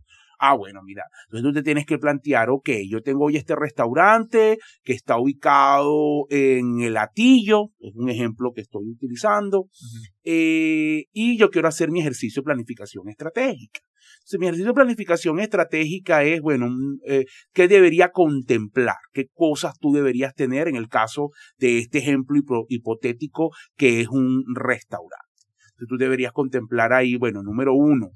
Ah, 0.41 0.55
bueno, 0.55 0.81
mira, 0.85 1.03
entonces 1.27 1.43
tú 1.49 1.53
te 1.53 1.63
tienes 1.65 1.85
que 1.85 1.99
plantear, 1.99 2.49
ok, 2.51 2.71
yo 2.89 3.03
tengo 3.03 3.25
hoy 3.25 3.37
este 3.37 3.57
restaurante 3.57 4.59
que 4.85 4.93
está 4.93 5.19
ubicado 5.19 6.27
en 6.31 6.81
el 6.81 6.97
Atillo, 6.97 7.71
es 7.81 7.93
un 7.97 8.09
ejemplo 8.09 8.53
que 8.55 8.61
estoy 8.61 8.89
utilizando, 8.89 9.67
eh, 10.25 11.05
y 11.13 11.37
yo 11.39 11.51
quiero 11.51 11.67
hacer 11.67 11.91
mi 11.91 12.01
ejercicio 12.01 12.43
de 12.43 12.45
planificación 12.45 13.09
estratégica. 13.09 13.81
Entonces, 14.21 14.39
mi 14.41 14.47
ejercicio 14.47 14.69
de 14.69 14.75
planificación 14.75 15.41
estratégica 15.41 16.23
es, 16.23 16.41
bueno, 16.41 16.67
un, 16.67 17.01
eh, 17.07 17.25
¿qué 17.53 17.67
debería 17.67 18.11
contemplar? 18.11 18.97
¿Qué 19.13 19.27
cosas 19.35 19.75
tú 19.81 19.93
deberías 19.93 20.35
tener 20.35 20.69
en 20.69 20.77
el 20.77 20.89
caso 20.89 21.31
de 21.59 21.79
este 21.79 21.99
ejemplo 21.99 22.37
hipo- 22.37 22.67
hipotético 22.69 23.51
que 23.77 24.01
es 24.03 24.09
un 24.09 24.45
restaurante? 24.55 25.27
Entonces, 25.73 25.89
tú 25.89 25.97
deberías 25.97 26.33
contemplar 26.33 26.93
ahí, 26.93 27.17
bueno, 27.17 27.43
número 27.43 27.75
uno, 27.75 28.11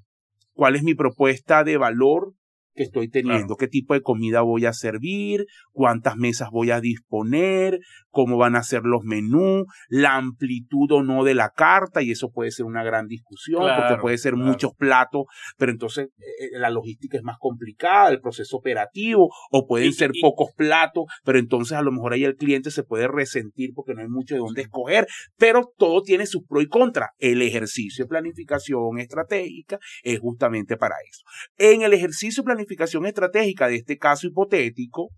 ¿cuál 0.55 0.77
es 0.77 0.83
mi 0.83 0.95
propuesta 0.95 1.65
de 1.65 1.77
valor 1.77 2.35
que 2.75 2.83
estoy 2.85 3.09
teniendo? 3.09 3.47
Claro. 3.47 3.57
¿Qué 3.57 3.69
tipo 3.69 3.95
de 3.95 4.01
comida 4.03 4.43
voy 4.43 4.67
a 4.67 4.73
servir? 4.73 5.47
¿Cuántas 5.73 6.17
mesas 6.17 6.49
voy 6.51 6.71
a 6.71 6.81
disponer? 6.81 7.79
¿Cómo 8.11 8.37
van 8.37 8.57
a 8.57 8.63
ser 8.63 8.83
los 8.85 9.03
menús? 9.05 9.65
¿La 9.89 10.17
amplitud 10.17 10.91
o 10.93 11.03
no 11.03 11.25
de 11.25 11.35
la 11.35 11.51
carta? 11.51 12.03
Y 12.03 12.11
eso 12.11 12.31
puede 12.31 12.51
ser 12.51 12.67
una 12.67 12.83
gran 12.85 13.07
discusión 13.07 13.63
porque 13.79 14.01
puede 14.01 14.19
ser 14.19 14.35
claro. 14.35 14.49
muchos 14.51 14.73
platos, 14.75 15.25
pero 15.57 15.73
entonces 15.73 16.09
eh, 16.19 16.59
la 16.59 16.71
logística 16.71 17.17
es 17.17 17.23
más 17.23 17.37
complicada, 17.39 18.11
el 18.11 18.21
proceso 18.21 18.57
operativo, 18.57 19.31
o 19.51 19.67
pueden 19.67 19.89
Y- 19.89 19.93
ser 19.93 20.11
y- 20.15 20.21
pocos 20.21 20.51
platos, 20.57 21.05
pero 21.25 21.39
entonces 21.39 21.77
a 21.77 21.83
lo 21.83 21.93
mejor 21.93 22.13
ahí 22.13 22.25
el 22.25 22.37
cliente 22.37 22.71
se 22.71 22.83
puede 22.85 23.09
resentir 23.09 23.71
porque 23.75 23.95
no 23.95 24.03
hay 24.03 24.09
mucho 24.09 24.35
de 24.35 24.41
dónde 24.41 24.63
escoger, 24.63 25.07
pero 25.37 25.73
todo 25.77 26.03
tiene 26.03 26.27
sus 26.27 26.43
pros 26.47 26.63
y 26.65 26.67
contras. 26.67 27.11
El 27.19 27.43
ejercicio 27.43 28.05
de 28.05 28.09
planificación 28.09 28.99
estratégica 28.99 29.79
es 30.03 30.19
justamente 30.21 30.77
para 30.77 30.95
eso. 31.09 31.23
En 31.57 31.83
el 31.83 31.93
ejercicio 31.93 32.43
de 32.43 32.47
planificación 32.63 33.07
estratégica 33.07 33.69
de 33.69 33.77
este 33.77 33.99
caso 33.99 34.27
hipotético, 34.27 35.11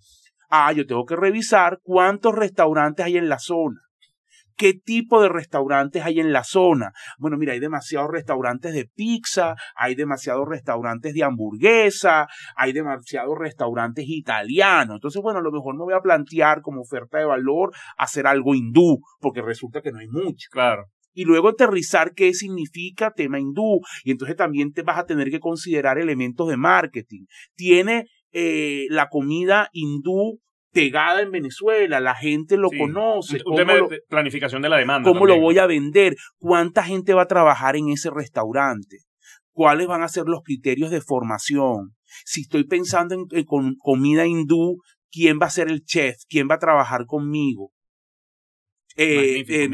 ah, 0.48 0.72
yo 0.72 0.86
tengo 0.86 1.04
que 1.04 1.16
revisar 1.16 1.78
cuántos 1.82 2.34
restaurantes 2.34 3.04
hay 3.04 3.16
en 3.16 3.28
la 3.28 3.38
zona. 3.38 3.80
¿Qué 4.56 4.72
tipo 4.72 5.20
de 5.20 5.28
restaurantes 5.28 6.04
hay 6.04 6.20
en 6.20 6.32
la 6.32 6.44
zona? 6.44 6.92
Bueno, 7.18 7.36
mira, 7.36 7.54
hay 7.54 7.58
demasiados 7.58 8.08
restaurantes 8.08 8.72
de 8.72 8.86
pizza, 8.86 9.56
hay 9.74 9.96
demasiados 9.96 10.46
restaurantes 10.48 11.12
de 11.12 11.24
hamburguesa, 11.24 12.28
hay 12.54 12.72
demasiados 12.72 13.36
restaurantes 13.36 14.04
italianos. 14.06 14.96
Entonces, 14.96 15.20
bueno, 15.20 15.40
a 15.40 15.42
lo 15.42 15.50
mejor 15.50 15.74
me 15.76 15.82
voy 15.82 15.94
a 15.94 16.00
plantear 16.00 16.62
como 16.62 16.82
oferta 16.82 17.18
de 17.18 17.24
valor 17.24 17.72
hacer 17.96 18.28
algo 18.28 18.54
hindú, 18.54 19.00
porque 19.18 19.42
resulta 19.42 19.82
que 19.82 19.90
no 19.90 19.98
hay 19.98 20.08
mucho 20.08 20.46
Claro. 20.52 20.84
Y 21.14 21.24
luego 21.24 21.48
aterrizar 21.48 22.12
qué 22.14 22.34
significa 22.34 23.12
tema 23.12 23.40
hindú. 23.40 23.80
Y 24.04 24.10
entonces 24.10 24.36
también 24.36 24.72
te 24.72 24.82
vas 24.82 24.98
a 24.98 25.06
tener 25.06 25.30
que 25.30 25.40
considerar 25.40 25.98
elementos 25.98 26.48
de 26.48 26.56
marketing. 26.56 27.24
Tiene 27.54 28.06
eh, 28.32 28.86
la 28.90 29.08
comida 29.08 29.68
hindú 29.72 30.40
pegada 30.72 31.22
en 31.22 31.30
Venezuela, 31.30 32.00
la 32.00 32.16
gente 32.16 32.56
lo 32.56 32.68
Sí. 32.68 32.78
conoce. 32.78 33.36
Un 33.36 33.42
¿Cómo, 33.44 33.56
tema 33.56 33.74
lo, 33.76 33.86
de 33.88 34.00
planificación 34.08 34.60
de 34.60 34.68
la 34.68 34.76
demanda. 34.78 35.08
cómo 35.08 35.24
lo 35.24 35.38
voy 35.40 35.58
a 35.58 35.66
vender? 35.66 36.16
¿Cuánta 36.38 36.82
gente 36.82 37.14
va 37.14 37.22
a 37.22 37.26
trabajar 37.28 37.76
en 37.76 37.90
ese 37.90 38.10
restaurante? 38.10 38.98
¿Cuáles 39.52 39.86
van 39.86 40.02
a 40.02 40.08
ser 40.08 40.24
los 40.26 40.42
criterios 40.42 40.90
de 40.90 41.00
formación? 41.00 41.94
Si 42.24 42.40
estoy 42.40 42.64
pensando 42.64 43.14
en, 43.14 43.26
en 43.30 43.44
con 43.44 43.76
comida 43.76 44.26
hindú, 44.26 44.78
¿quién 45.12 45.38
va 45.40 45.46
a 45.46 45.50
ser 45.50 45.68
el 45.68 45.84
chef? 45.84 46.16
¿Quién 46.28 46.48
va 46.50 46.56
a 46.56 46.58
trabajar 46.58 47.06
conmigo? 47.06 47.70
Eh, 48.96 49.44
eh, 49.48 49.68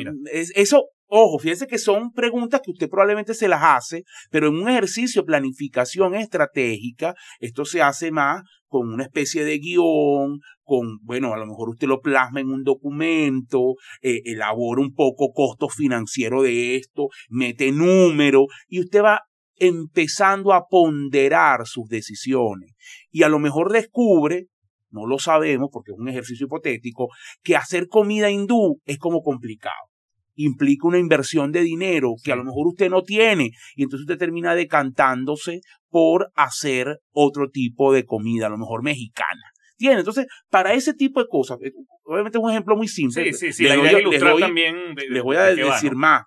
eso, 0.55 0.85
ojo, 1.11 1.39
fíjense 1.39 1.67
que 1.67 1.79
son 1.79 2.13
preguntas 2.13 2.61
que 2.65 2.71
usted 2.71 2.89
probablemente 2.89 3.35
se 3.35 3.49
las 3.49 3.63
hace, 3.63 4.05
pero 4.31 4.49
en 4.49 4.55
un 4.55 4.69
ejercicio 4.69 5.23
de 5.23 5.27
planificación 5.27 6.15
estratégica, 6.15 7.15
esto 7.41 7.65
se 7.65 7.83
hace 7.83 8.11
más 8.11 8.43
con 8.69 8.89
una 8.93 9.03
especie 9.03 9.45
de 9.45 9.59
guion, 9.59 10.39
con, 10.63 10.99
bueno, 11.03 11.35
a 11.35 11.39
lo 11.39 11.47
mejor 11.47 11.71
usted 11.71 11.89
lo 11.89 12.01
plasma 12.01 12.41
en 12.41 12.51
un 12.51 12.63
documento, 12.63 13.75
eh, 14.01 14.23
elabora 14.25 14.81
un 14.81 14.95
poco 14.95 15.33
costo 15.33 15.69
financiero 15.69 16.43
de 16.43 16.77
esto, 16.77 17.09
mete 17.29 17.73
número 17.73 18.47
y 18.69 18.81
usted 18.81 19.03
va 19.03 19.23
empezando 19.57 20.53
a 20.53 20.67
ponderar 20.71 21.67
sus 21.67 21.89
decisiones 21.89 22.73
y 23.11 23.25
a 23.25 23.29
lo 23.29 23.41
mejor 23.41 23.73
descubre, 23.73 24.47
no 24.91 25.07
lo 25.07 25.19
sabemos 25.19 25.69
porque 25.73 25.91
es 25.91 25.99
un 25.99 26.09
ejercicio 26.09 26.47
hipotético, 26.47 27.09
que 27.43 27.57
hacer 27.57 27.89
comida 27.89 28.31
hindú 28.31 28.81
es 28.85 28.99
como 28.99 29.23
complicado. 29.23 29.90
Implica 30.37 30.87
una 30.89 30.99
inversión 30.99 31.53
de 31.53 31.61
dinero 31.63 32.15
que 32.23 32.33
a 32.33 32.37
lo 32.37 32.45
mejor 32.45 32.69
usted 32.69 32.89
no 32.89 33.03
tiene 33.03 33.51
y 33.75 33.83
entonces 33.83 34.03
usted 34.05 34.19
termina 34.19 34.55
decantándose 34.55 35.61
por 35.89 36.31
hacer 36.35 36.99
otro 37.13 37.51
tipo 37.51 37.93
de 37.93 38.05
comida, 38.05 38.47
a 38.47 38.51
lo 38.51 38.59
mejor 38.59 38.83
mexicana. 38.83 39.43
¿Tiene? 39.77 40.01
Entonces, 40.01 40.27
para 40.51 40.75
ese 40.75 40.93
tipo 40.95 41.21
de 41.21 41.27
cosas, 41.29 41.59
eh, 41.63 41.73
obviamente 42.05 42.39
es 42.39 42.45
un 42.45 42.51
ejemplo 42.51 42.77
muy 42.77 42.87
simple. 42.87 43.33
Sí, 43.33 43.47
sí, 43.47 43.53
sí. 43.53 43.63
Les 43.65 43.73
es 43.79 43.83
les 43.83 44.01
ilustrar 44.03 44.33
doy- 44.33 44.41
también. 44.43 44.75
de- 44.95 45.09
les 45.09 45.23
voy 45.23 45.37
a 45.37 45.45
de 45.45 45.57
qué 45.57 45.65
va, 45.65 45.75
decir 45.75 45.93
¿no? 45.93 45.99
más. 45.99 46.23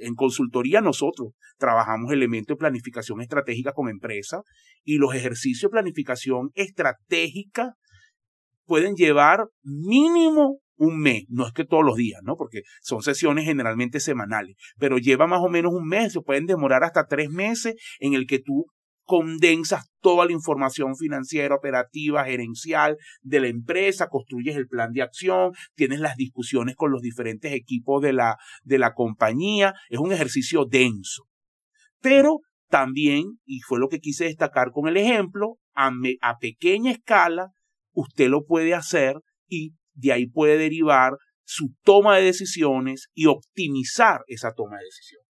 En 0.00 0.14
consultoría 0.14 0.80
nosotros 0.80 1.32
trabajamos 1.58 2.10
elementos 2.12 2.56
de 2.56 2.58
planificación 2.58 3.20
estratégica 3.20 3.72
con 3.72 3.88
empresas 3.88 4.40
y 4.84 4.96
los 4.96 5.14
ejercicios 5.14 5.70
de 5.70 5.74
planificación 5.74 6.50
estratégica 6.54 7.74
pueden 8.64 8.94
llevar 8.94 9.46
mínimo 9.62 10.58
un 10.76 11.00
mes, 11.00 11.24
no 11.28 11.46
es 11.46 11.52
que 11.52 11.64
todos 11.64 11.84
los 11.84 11.96
días, 11.96 12.20
¿no? 12.22 12.36
Porque 12.36 12.62
son 12.80 13.02
sesiones 13.02 13.44
generalmente 13.44 14.00
semanales, 14.00 14.56
pero 14.78 14.98
lleva 14.98 15.26
más 15.26 15.40
o 15.40 15.48
menos 15.48 15.72
un 15.72 15.86
mes, 15.86 16.12
se 16.12 16.20
pueden 16.20 16.46
demorar 16.46 16.84
hasta 16.84 17.06
tres 17.06 17.30
meses 17.30 17.74
en 18.00 18.14
el 18.14 18.26
que 18.26 18.38
tú 18.38 18.66
condensas 19.04 19.90
toda 20.00 20.26
la 20.26 20.32
información 20.32 20.96
financiera, 20.96 21.54
operativa, 21.54 22.24
gerencial 22.24 22.96
de 23.20 23.40
la 23.40 23.48
empresa, 23.48 24.08
construyes 24.08 24.56
el 24.56 24.68
plan 24.68 24.92
de 24.92 25.02
acción, 25.02 25.52
tienes 25.74 26.00
las 26.00 26.16
discusiones 26.16 26.76
con 26.76 26.92
los 26.92 27.02
diferentes 27.02 27.52
equipos 27.52 28.02
de 28.02 28.12
la, 28.12 28.36
de 28.62 28.78
la 28.78 28.94
compañía. 28.94 29.74
Es 29.88 29.98
un 29.98 30.12
ejercicio 30.12 30.64
denso. 30.64 31.24
Pero 32.00 32.38
también, 32.68 33.38
y 33.44 33.60
fue 33.60 33.78
lo 33.78 33.88
que 33.88 33.98
quise 33.98 34.24
destacar 34.24 34.70
con 34.72 34.88
el 34.88 34.96
ejemplo, 34.96 35.58
a, 35.74 35.90
a 36.20 36.38
pequeña 36.38 36.92
escala, 36.92 37.48
usted 37.92 38.28
lo 38.28 38.44
puede 38.44 38.74
hacer 38.74 39.16
y 39.46 39.74
de 39.94 40.12
ahí 40.12 40.26
puede 40.26 40.58
derivar 40.58 41.12
su 41.44 41.74
toma 41.82 42.16
de 42.16 42.24
decisiones 42.24 43.08
y 43.14 43.26
optimizar 43.26 44.20
esa 44.26 44.52
toma 44.52 44.78
de 44.78 44.84
decisiones. 44.84 45.26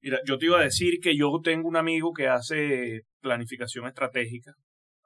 Mira, 0.00 0.20
yo 0.26 0.38
te 0.38 0.46
iba 0.46 0.60
a 0.60 0.64
decir 0.64 0.98
que 1.02 1.16
yo 1.16 1.40
tengo 1.42 1.68
un 1.68 1.76
amigo 1.76 2.12
que 2.12 2.28
hace 2.28 3.02
planificación 3.20 3.86
estratégica. 3.86 4.52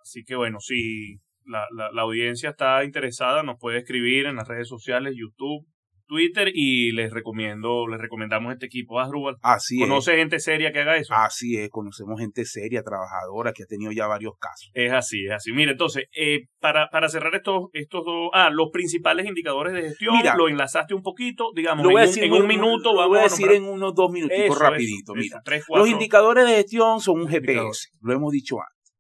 Así 0.01 0.25
que 0.25 0.35
bueno, 0.35 0.59
si 0.61 1.19
la, 1.45 1.67
la, 1.75 1.91
la 1.93 2.03
audiencia 2.03 2.51
está 2.51 2.85
interesada, 2.85 3.43
nos 3.43 3.59
puede 3.59 3.79
escribir 3.79 4.27
en 4.27 4.37
las 4.37 4.49
redes 4.49 4.69
sociales, 4.69 5.15
YouTube, 5.17 5.67
Twitter 6.09 6.51
y 6.53 6.91
les 6.93 7.13
recomiendo, 7.13 7.87
les 7.87 8.01
recomendamos 8.01 8.53
este 8.53 8.67
equipo. 8.67 8.99
Asdrúbal. 8.99 9.37
Así 9.43 9.79
¿Conoce 9.79 10.13
es. 10.15 10.19
gente 10.19 10.41
seria 10.41 10.73
que 10.73 10.81
haga 10.81 10.97
eso? 10.97 11.15
Así 11.15 11.57
es, 11.57 11.69
conocemos 11.71 12.19
gente 12.19 12.45
seria, 12.45 12.83
trabajadora, 12.83 13.53
que 13.53 13.63
ha 13.63 13.67
tenido 13.67 13.93
ya 13.93 14.07
varios 14.07 14.33
casos. 14.41 14.71
Es 14.75 14.93
así, 14.93 15.27
es 15.27 15.33
así. 15.33 15.53
Mire, 15.53 15.73
entonces, 15.73 16.07
eh, 16.17 16.41
para, 16.59 16.89
para 16.91 17.09
cerrar 17.09 17.35
estos, 17.37 17.67
estos 17.75 18.05
dos, 18.05 18.31
ah, 18.33 18.51
los 18.51 18.71
principales 18.73 19.27
indicadores 19.27 19.73
de 19.75 19.83
gestión, 19.83 20.17
Mira, 20.17 20.35
lo 20.35 20.49
enlazaste 20.49 20.95
un 20.95 21.03
poquito, 21.03 21.53
digamos, 21.55 21.85
Lo 21.85 21.91
en, 21.91 21.93
voy 21.95 22.01
a 22.03 22.05
un- 22.05 22.09
decir 22.09 22.25
en 22.25 22.31
muy- 22.31 22.41
un 22.41 22.47
minuto, 22.49 22.93
lo 22.93 22.97
vamos 22.99 23.09
voy 23.11 23.19
a 23.19 23.21
a 23.21 23.25
decir 23.25 23.51
en 23.53 23.65
unos 23.65 23.95
dos 23.95 24.11
minutitos 24.11 24.45
Eso, 24.47 24.59
rapidito. 24.59 25.13
eso, 25.13 25.15
Mira, 25.15 25.37
eso, 25.37 25.43
tres, 25.45 25.65
cuatro. 25.67 25.85
los 25.85 25.93
indicadores 25.93 26.47
de 26.47 26.55
gestión 26.57 27.01
son 27.01 27.21
un 27.21 27.29
GPS, 27.29 27.91
lo 28.01 28.13
hemos 28.15 28.33
dicho 28.33 28.57
antes. 28.57 28.95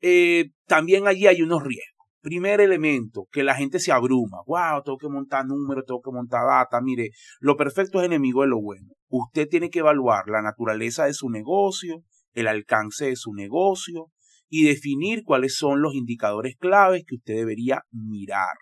Eh, 0.00 0.50
también 0.66 1.06
allí 1.06 1.26
hay 1.26 1.42
unos 1.42 1.62
riesgos. 1.62 1.95
Primer 2.26 2.60
elemento, 2.60 3.28
que 3.30 3.44
la 3.44 3.54
gente 3.54 3.78
se 3.78 3.92
abruma. 3.92 4.38
Wow, 4.48 4.82
tengo 4.84 4.98
que 4.98 5.08
montar 5.08 5.46
números, 5.46 5.84
tengo 5.86 6.00
que 6.00 6.10
montar 6.10 6.44
data. 6.44 6.80
Mire, 6.82 7.10
lo 7.38 7.56
perfecto 7.56 8.00
es 8.00 8.06
enemigo 8.06 8.42
de 8.42 8.48
lo 8.48 8.60
bueno. 8.60 8.88
Usted 9.08 9.46
tiene 9.48 9.70
que 9.70 9.78
evaluar 9.78 10.24
la 10.26 10.42
naturaleza 10.42 11.04
de 11.04 11.14
su 11.14 11.30
negocio, 11.30 12.02
el 12.32 12.48
alcance 12.48 13.04
de 13.04 13.14
su 13.14 13.32
negocio 13.32 14.06
y 14.48 14.64
definir 14.64 15.22
cuáles 15.22 15.54
son 15.54 15.82
los 15.82 15.94
indicadores 15.94 16.56
claves 16.58 17.04
que 17.06 17.14
usted 17.14 17.36
debería 17.36 17.82
mirar. 17.92 18.56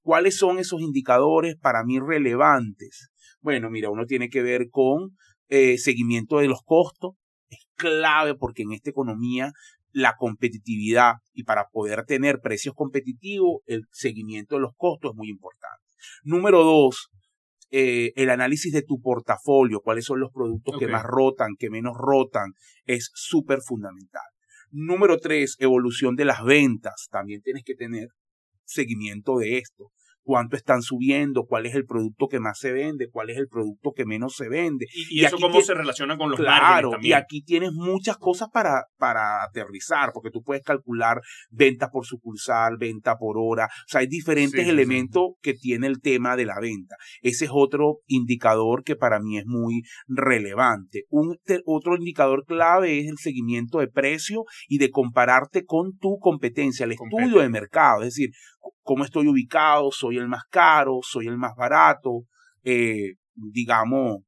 ¿Cuáles 0.00 0.38
son 0.38 0.58
esos 0.58 0.80
indicadores 0.80 1.56
para 1.60 1.84
mí 1.84 2.00
relevantes? 2.00 3.10
Bueno, 3.42 3.68
mira, 3.68 3.90
uno 3.90 4.06
tiene 4.06 4.30
que 4.30 4.40
ver 4.40 4.70
con 4.70 5.10
eh, 5.50 5.76
seguimiento 5.76 6.38
de 6.38 6.48
los 6.48 6.62
costos. 6.64 7.16
Es 7.50 7.66
clave 7.76 8.34
porque 8.34 8.62
en 8.62 8.72
esta 8.72 8.88
economía 8.88 9.52
la 9.94 10.16
competitividad 10.18 11.14
y 11.32 11.44
para 11.44 11.68
poder 11.72 12.04
tener 12.04 12.40
precios 12.40 12.74
competitivos, 12.74 13.62
el 13.66 13.84
seguimiento 13.92 14.56
de 14.56 14.62
los 14.62 14.72
costos 14.76 15.12
es 15.12 15.16
muy 15.16 15.30
importante. 15.30 15.84
Número 16.24 16.64
dos, 16.64 17.10
eh, 17.70 18.12
el 18.16 18.28
análisis 18.30 18.72
de 18.72 18.82
tu 18.82 19.00
portafolio, 19.00 19.80
cuáles 19.80 20.04
son 20.04 20.18
los 20.18 20.32
productos 20.32 20.78
que 20.78 20.88
más 20.88 21.04
rotan, 21.04 21.54
que 21.58 21.70
menos 21.70 21.96
rotan, 21.96 22.52
es 22.84 23.10
súper 23.14 23.60
fundamental. 23.62 24.22
Número 24.70 25.18
tres, 25.18 25.56
evolución 25.60 26.16
de 26.16 26.24
las 26.24 26.44
ventas. 26.44 27.06
También 27.10 27.40
tienes 27.42 27.62
que 27.64 27.76
tener 27.76 28.08
seguimiento 28.64 29.38
de 29.38 29.58
esto. 29.58 29.92
Cuánto 30.24 30.56
están 30.56 30.80
subiendo, 30.82 31.44
cuál 31.44 31.66
es 31.66 31.74
el 31.74 31.84
producto 31.84 32.28
que 32.28 32.40
más 32.40 32.58
se 32.58 32.72
vende, 32.72 33.08
cuál 33.10 33.28
es 33.30 33.36
el 33.36 33.46
producto 33.46 33.92
que 33.94 34.06
menos 34.06 34.34
se 34.36 34.48
vende. 34.48 34.86
Y, 34.94 35.18
y 35.18 35.20
y 35.20 35.24
eso 35.26 35.36
cómo 35.38 35.60
se 35.60 35.74
relaciona 35.74 36.16
con 36.16 36.30
los 36.30 36.40
Claro, 36.40 36.92
y 37.02 37.12
aquí 37.12 37.42
tienes 37.42 37.72
muchas 37.72 38.16
cosas 38.16 38.48
para, 38.52 38.84
para 38.98 39.42
aterrizar, 39.44 40.12
porque 40.14 40.30
tú 40.30 40.42
puedes 40.42 40.62
calcular 40.64 41.20
venta 41.50 41.90
por 41.90 42.06
sucursal, 42.06 42.76
venta 42.78 43.16
por 43.16 43.36
hora, 43.38 43.66
o 43.66 43.88
sea, 43.88 44.00
hay 44.00 44.06
diferentes 44.06 44.52
Sí, 44.52 44.58
sí, 44.60 44.64
sí. 44.64 44.70
elementos 44.70 45.22
que 45.42 45.54
tiene 45.54 45.86
el 45.86 46.00
tema 46.00 46.36
de 46.36 46.46
la 46.46 46.58
venta. 46.60 46.96
Ese 47.22 47.44
es 47.46 47.50
otro 47.54 47.98
indicador 48.06 48.82
que 48.82 48.96
para 48.96 49.20
mí 49.20 49.38
es 49.38 49.44
muy 49.46 49.82
relevante. 50.28 51.04
Un 51.10 51.36
te- 51.44 51.60
otro 51.66 51.96
indicador 51.96 52.44
clave 52.46 52.98
es 53.00 53.08
el 53.08 53.18
seguimiento 53.18 53.78
de 53.78 53.88
precio 53.88 54.44
y 54.68 54.78
de 54.78 54.90
compararte 54.90 55.64
con 55.64 55.96
tu 55.98 56.18
competencia, 56.18 56.84
el 56.84 56.92
estudio 56.92 57.40
de 57.40 57.48
mercado, 57.48 58.02
es 58.02 58.08
decir, 58.14 58.30
cómo 58.82 59.04
estoy 59.04 59.28
ubicado, 59.28 59.90
soy 59.90 60.18
el 60.18 60.28
más 60.28 60.44
caro, 60.50 61.00
soy 61.02 61.26
el 61.26 61.38
más 61.38 61.54
barato, 61.56 62.22
eh, 62.62 63.14
digamos, 63.34 64.22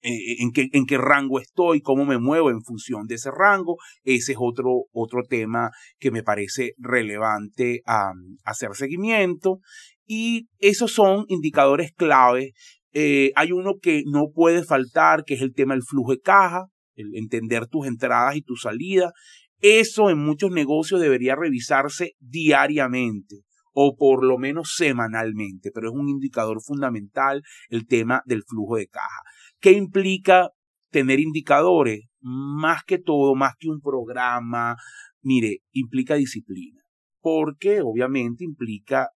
eh, 0.00 0.36
en, 0.40 0.52
qué, 0.52 0.68
en 0.72 0.86
qué 0.86 0.96
rango 0.96 1.40
estoy, 1.40 1.80
cómo 1.80 2.04
me 2.04 2.18
muevo 2.18 2.50
en 2.50 2.62
función 2.62 3.06
de 3.06 3.16
ese 3.16 3.30
rango. 3.32 3.76
Ese 4.04 4.32
es 4.32 4.38
otro, 4.40 4.84
otro 4.92 5.24
tema 5.24 5.70
que 5.98 6.12
me 6.12 6.22
parece 6.22 6.74
relevante 6.78 7.82
a, 7.84 8.12
hacer 8.44 8.70
seguimiento. 8.74 9.58
Y 10.06 10.48
esos 10.58 10.92
son 10.92 11.24
indicadores 11.28 11.92
clave. 11.92 12.52
Eh, 12.92 13.32
hay 13.34 13.50
uno 13.50 13.74
que 13.82 14.02
no 14.06 14.28
puede 14.32 14.64
faltar, 14.64 15.24
que 15.24 15.34
es 15.34 15.42
el 15.42 15.52
tema 15.52 15.74
del 15.74 15.82
flujo 15.82 16.12
de 16.12 16.20
caja, 16.20 16.66
el 16.94 17.14
entender 17.14 17.66
tus 17.66 17.86
entradas 17.86 18.36
y 18.36 18.42
tus 18.42 18.62
salidas. 18.62 19.12
Eso 19.60 20.10
en 20.10 20.18
muchos 20.18 20.50
negocios 20.50 21.00
debería 21.00 21.34
revisarse 21.34 22.12
diariamente 22.20 23.42
o 23.72 23.96
por 23.96 24.24
lo 24.24 24.38
menos 24.38 24.74
semanalmente, 24.76 25.70
pero 25.72 25.88
es 25.88 25.94
un 25.94 26.08
indicador 26.08 26.60
fundamental 26.60 27.42
el 27.68 27.86
tema 27.86 28.22
del 28.26 28.42
flujo 28.42 28.76
de 28.76 28.88
caja. 28.88 29.22
¿Qué 29.60 29.72
implica 29.72 30.50
tener 30.90 31.20
indicadores? 31.20 32.00
Más 32.20 32.82
que 32.84 32.98
todo, 32.98 33.34
más 33.36 33.54
que 33.56 33.68
un 33.68 33.80
programa, 33.80 34.76
mire, 35.22 35.58
implica 35.72 36.14
disciplina, 36.14 36.82
porque 37.20 37.80
obviamente 37.80 38.44
implica 38.44 39.10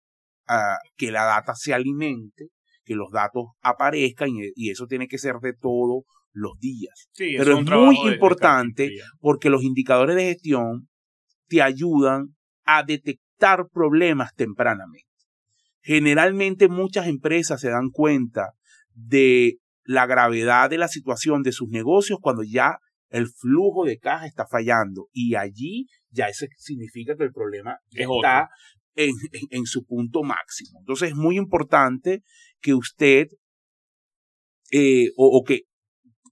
ah, 0.48 0.78
que 0.96 1.10
la 1.10 1.24
data 1.24 1.54
se 1.54 1.74
alimente, 1.74 2.50
que 2.84 2.94
los 2.94 3.10
datos 3.10 3.46
aparezcan 3.62 4.30
y, 4.54 4.70
eso 4.70 4.86
tiene 4.86 5.08
que 5.08 5.18
ser 5.18 5.36
de 5.40 5.54
todos 5.54 6.04
los 6.32 6.58
días, 6.58 7.08
Sí, 7.12 7.34
pero 7.38 7.50
es 7.52 7.56
muy 7.86 7.96
importante 8.14 8.84
porque 9.20 9.50
los 9.50 9.62
indicadores 9.62 10.16
de 10.16 10.24
gestión 10.24 10.88
te 11.48 11.60
ayudan 11.62 12.34
a 12.64 12.82
detectar 12.82 13.66
problemas 13.72 14.34
tempranamente. 14.34 15.08
Generalmente 15.82 16.68
muchas 16.68 17.06
empresas 17.06 17.60
se 17.60 17.68
dan 17.70 17.90
cuenta 17.90 18.50
de 18.94 19.56
la 19.84 20.06
gravedad 20.06 20.70
de 20.70 20.78
la 20.78 20.88
situación 20.88 21.42
de 21.42 21.52
sus 21.52 21.68
negocios 21.68 22.18
cuando 22.22 22.42
ya 22.44 22.76
el 23.10 23.26
flujo 23.28 23.84
de 23.84 23.98
caja 23.98 24.26
está 24.26 24.46
fallando 24.46 25.08
y 25.12 25.34
allí 25.34 25.86
ya 26.10 26.28
eso 26.28 26.46
significa 26.56 27.14
que 27.16 27.24
el 27.24 27.32
problema 27.32 27.76
Es 27.90 28.06
está 28.22 28.48
en, 28.94 29.10
en- 29.32 29.48
en 29.58 29.66
su 29.66 29.84
punto 29.84 30.22
máximo. 30.22 30.78
Entonces 30.80 31.10
es 31.10 31.16
muy 31.16 31.36
importante 31.36 32.22
que 32.60 32.74
usted 32.74 33.26
eh, 34.70 35.08
o, 35.16 35.26
o 35.38 35.42
que 35.44 35.62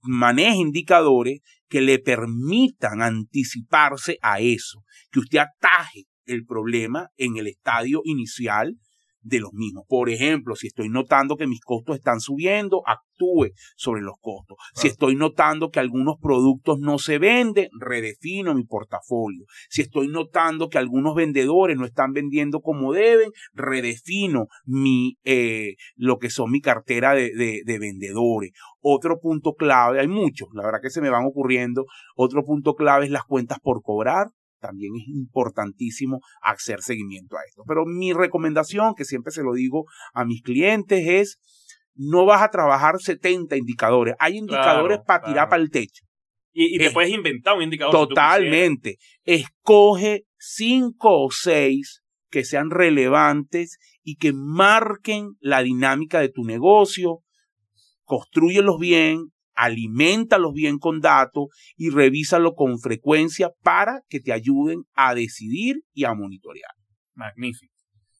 maneje 0.01 0.57
indicadores 0.57 1.39
que 1.67 1.81
le 1.81 1.99
permitan 1.99 3.01
anticiparse 3.01 4.17
a 4.21 4.39
eso, 4.39 4.83
que 5.11 5.19
usted 5.19 5.39
ataje 5.39 6.05
el 6.25 6.45
problema 6.45 7.09
en 7.17 7.37
el 7.37 7.47
estadio 7.47 8.01
inicial 8.03 8.75
de 9.21 9.39
los 9.39 9.53
mismos. 9.53 9.85
Por 9.87 10.09
ejemplo, 10.09 10.55
si 10.55 10.67
estoy 10.67 10.89
notando 10.89 11.35
que 11.37 11.47
mis 11.47 11.61
costos 11.61 11.95
están 11.95 12.19
subiendo, 12.19 12.81
actúe 12.85 13.49
sobre 13.75 14.01
los 14.01 14.15
costos. 14.19 14.57
Si 14.73 14.87
estoy 14.87 15.15
notando 15.15 15.69
que 15.69 15.79
algunos 15.79 16.15
productos 16.21 16.79
no 16.79 16.97
se 16.97 17.19
venden, 17.19 17.69
redefino 17.79 18.53
mi 18.55 18.63
portafolio. 18.63 19.45
Si 19.69 19.81
estoy 19.81 20.07
notando 20.07 20.69
que 20.69 20.77
algunos 20.79 21.13
vendedores 21.15 21.77
no 21.77 21.85
están 21.85 22.13
vendiendo 22.13 22.61
como 22.61 22.93
deben, 22.93 23.29
redefino 23.53 24.47
mi, 24.65 25.17
eh, 25.23 25.75
lo 25.95 26.17
que 26.17 26.29
son 26.29 26.51
mi 26.51 26.61
cartera 26.61 27.13
de, 27.13 27.31
de- 27.35 27.61
de 27.65 27.79
vendedores. 27.79 28.51
Otro 28.81 29.19
punto 29.19 29.53
clave, 29.53 29.99
hay 29.99 30.07
muchos, 30.07 30.49
la 30.53 30.63
verdad 30.63 30.79
que 30.81 30.89
se 30.89 31.01
me 31.01 31.09
van 31.11 31.25
ocurriendo. 31.25 31.85
Otro 32.15 32.43
punto 32.43 32.73
clave 32.73 33.05
es 33.05 33.11
las 33.11 33.23
cuentas 33.23 33.59
por 33.61 33.81
cobrar. 33.83 34.27
También 34.61 34.93
es 34.95 35.07
importantísimo 35.07 36.19
hacer 36.41 36.81
seguimiento 36.81 37.35
a 37.37 37.41
esto. 37.47 37.63
Pero 37.67 37.85
mi 37.85 38.13
recomendación, 38.13 38.93
que 38.95 39.03
siempre 39.05 39.31
se 39.31 39.43
lo 39.43 39.53
digo 39.53 39.85
a 40.13 40.23
mis 40.23 40.41
clientes, 40.41 41.03
es 41.05 41.39
no 41.95 42.25
vas 42.25 42.41
a 42.41 42.49
trabajar 42.49 42.99
70 42.99 43.57
indicadores. 43.57 44.15
Hay 44.19 44.37
indicadores 44.37 44.99
Claro, 44.99 45.05
para 45.05 45.19
tirar 45.21 45.33
claro. 45.33 45.49
para 45.49 45.61
el 45.63 45.69
techo. 45.71 46.05
Y, 46.53 46.75
y 46.75 46.77
te 46.77 46.91
puedes 46.91 47.11
inventar 47.11 47.55
un 47.55 47.63
indicador. 47.63 47.93
si. 47.93 47.99
Totalmente. 48.09 48.97
Escoge 49.23 50.25
cinco 50.37 51.25
o 51.25 51.31
seis 51.31 52.01
que 52.29 52.43
sean 52.45 52.69
relevantes 52.69 53.77
y 54.03 54.15
que 54.15 54.31
marquen 54.33 55.35
la 55.39 55.63
dinámica 55.63 56.19
de 56.19 56.29
tu 56.29 56.43
negocio. 56.43 57.19
Construyelos 58.03 58.77
bien, 58.79 59.31
alimentalos 59.55 60.53
bien 60.53 60.77
con 60.77 60.99
datos 60.99 61.47
y 61.75 61.89
revísalo 61.89 62.53
con 62.53 62.79
frecuencia 62.79 63.51
para 63.63 64.01
que 64.09 64.19
te 64.19 64.33
ayuden 64.33 64.83
a 64.93 65.13
decidir 65.15 65.81
y 65.93 66.05
a 66.05 66.13
monitorear. 66.13 66.71
Magnífico. 67.13 67.73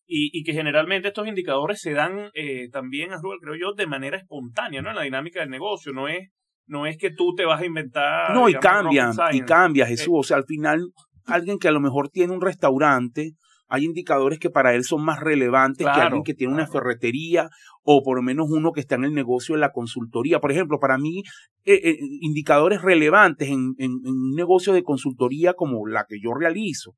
Y, 0.05 0.29
y 0.33 0.43
que 0.43 0.53
generalmente 0.53 1.07
estos 1.07 1.27
indicadores 1.27 1.79
se 1.79 1.93
dan 1.93 2.31
eh, 2.33 2.69
también, 2.69 3.11
creo 3.41 3.55
yo, 3.55 3.73
de 3.73 3.87
manera 3.87 4.17
espontánea, 4.17 4.81
¿no? 4.81 4.89
En 4.89 4.97
la 4.97 5.03
dinámica 5.03 5.39
del 5.39 5.49
negocio. 5.49 5.93
No 5.93 6.09
es, 6.09 6.29
no 6.65 6.85
es 6.85 6.97
que 6.97 7.11
tú 7.11 7.33
te 7.33 7.45
vas 7.45 7.61
a 7.61 7.65
inventar. 7.65 8.33
No, 8.33 8.49
y 8.49 8.53
digamos, 8.53 8.61
cambia, 8.61 9.11
rocket 9.11 9.35
y 9.35 9.41
cambia, 9.41 9.85
Jesús. 9.85 10.13
O 10.13 10.23
sea, 10.23 10.37
al 10.37 10.45
final, 10.45 10.91
alguien 11.25 11.57
que 11.59 11.69
a 11.69 11.71
lo 11.71 11.79
mejor 11.79 12.09
tiene 12.09 12.33
un 12.33 12.41
restaurante, 12.41 13.35
hay 13.71 13.85
indicadores 13.85 14.37
que 14.37 14.49
para 14.49 14.75
él 14.75 14.83
son 14.83 15.03
más 15.03 15.19
relevantes 15.21 15.87
que 15.87 15.91
alguien 16.01 16.23
que 16.23 16.33
tiene 16.33 16.53
una 16.53 16.67
ferretería 16.67 17.49
o 17.83 18.03
por 18.03 18.17
lo 18.17 18.21
menos 18.21 18.47
uno 18.49 18.71
que 18.73 18.81
está 18.81 18.95
en 18.95 19.05
el 19.05 19.13
negocio 19.13 19.55
de 19.55 19.61
la 19.61 19.71
consultoría. 19.71 20.39
Por 20.39 20.51
ejemplo, 20.51 20.77
para 20.79 20.97
mí, 20.97 21.23
eh, 21.65 21.79
eh, 21.83 21.97
indicadores 22.21 22.81
relevantes 22.81 23.47
en, 23.49 23.73
en- 23.79 23.99
en 24.05 24.11
un 24.13 24.35
negocio 24.35 24.73
de 24.73 24.83
consultoría 24.83 25.53
como 25.53 25.87
la 25.87 26.05
que 26.07 26.19
yo 26.21 26.33
realizo, 26.33 26.91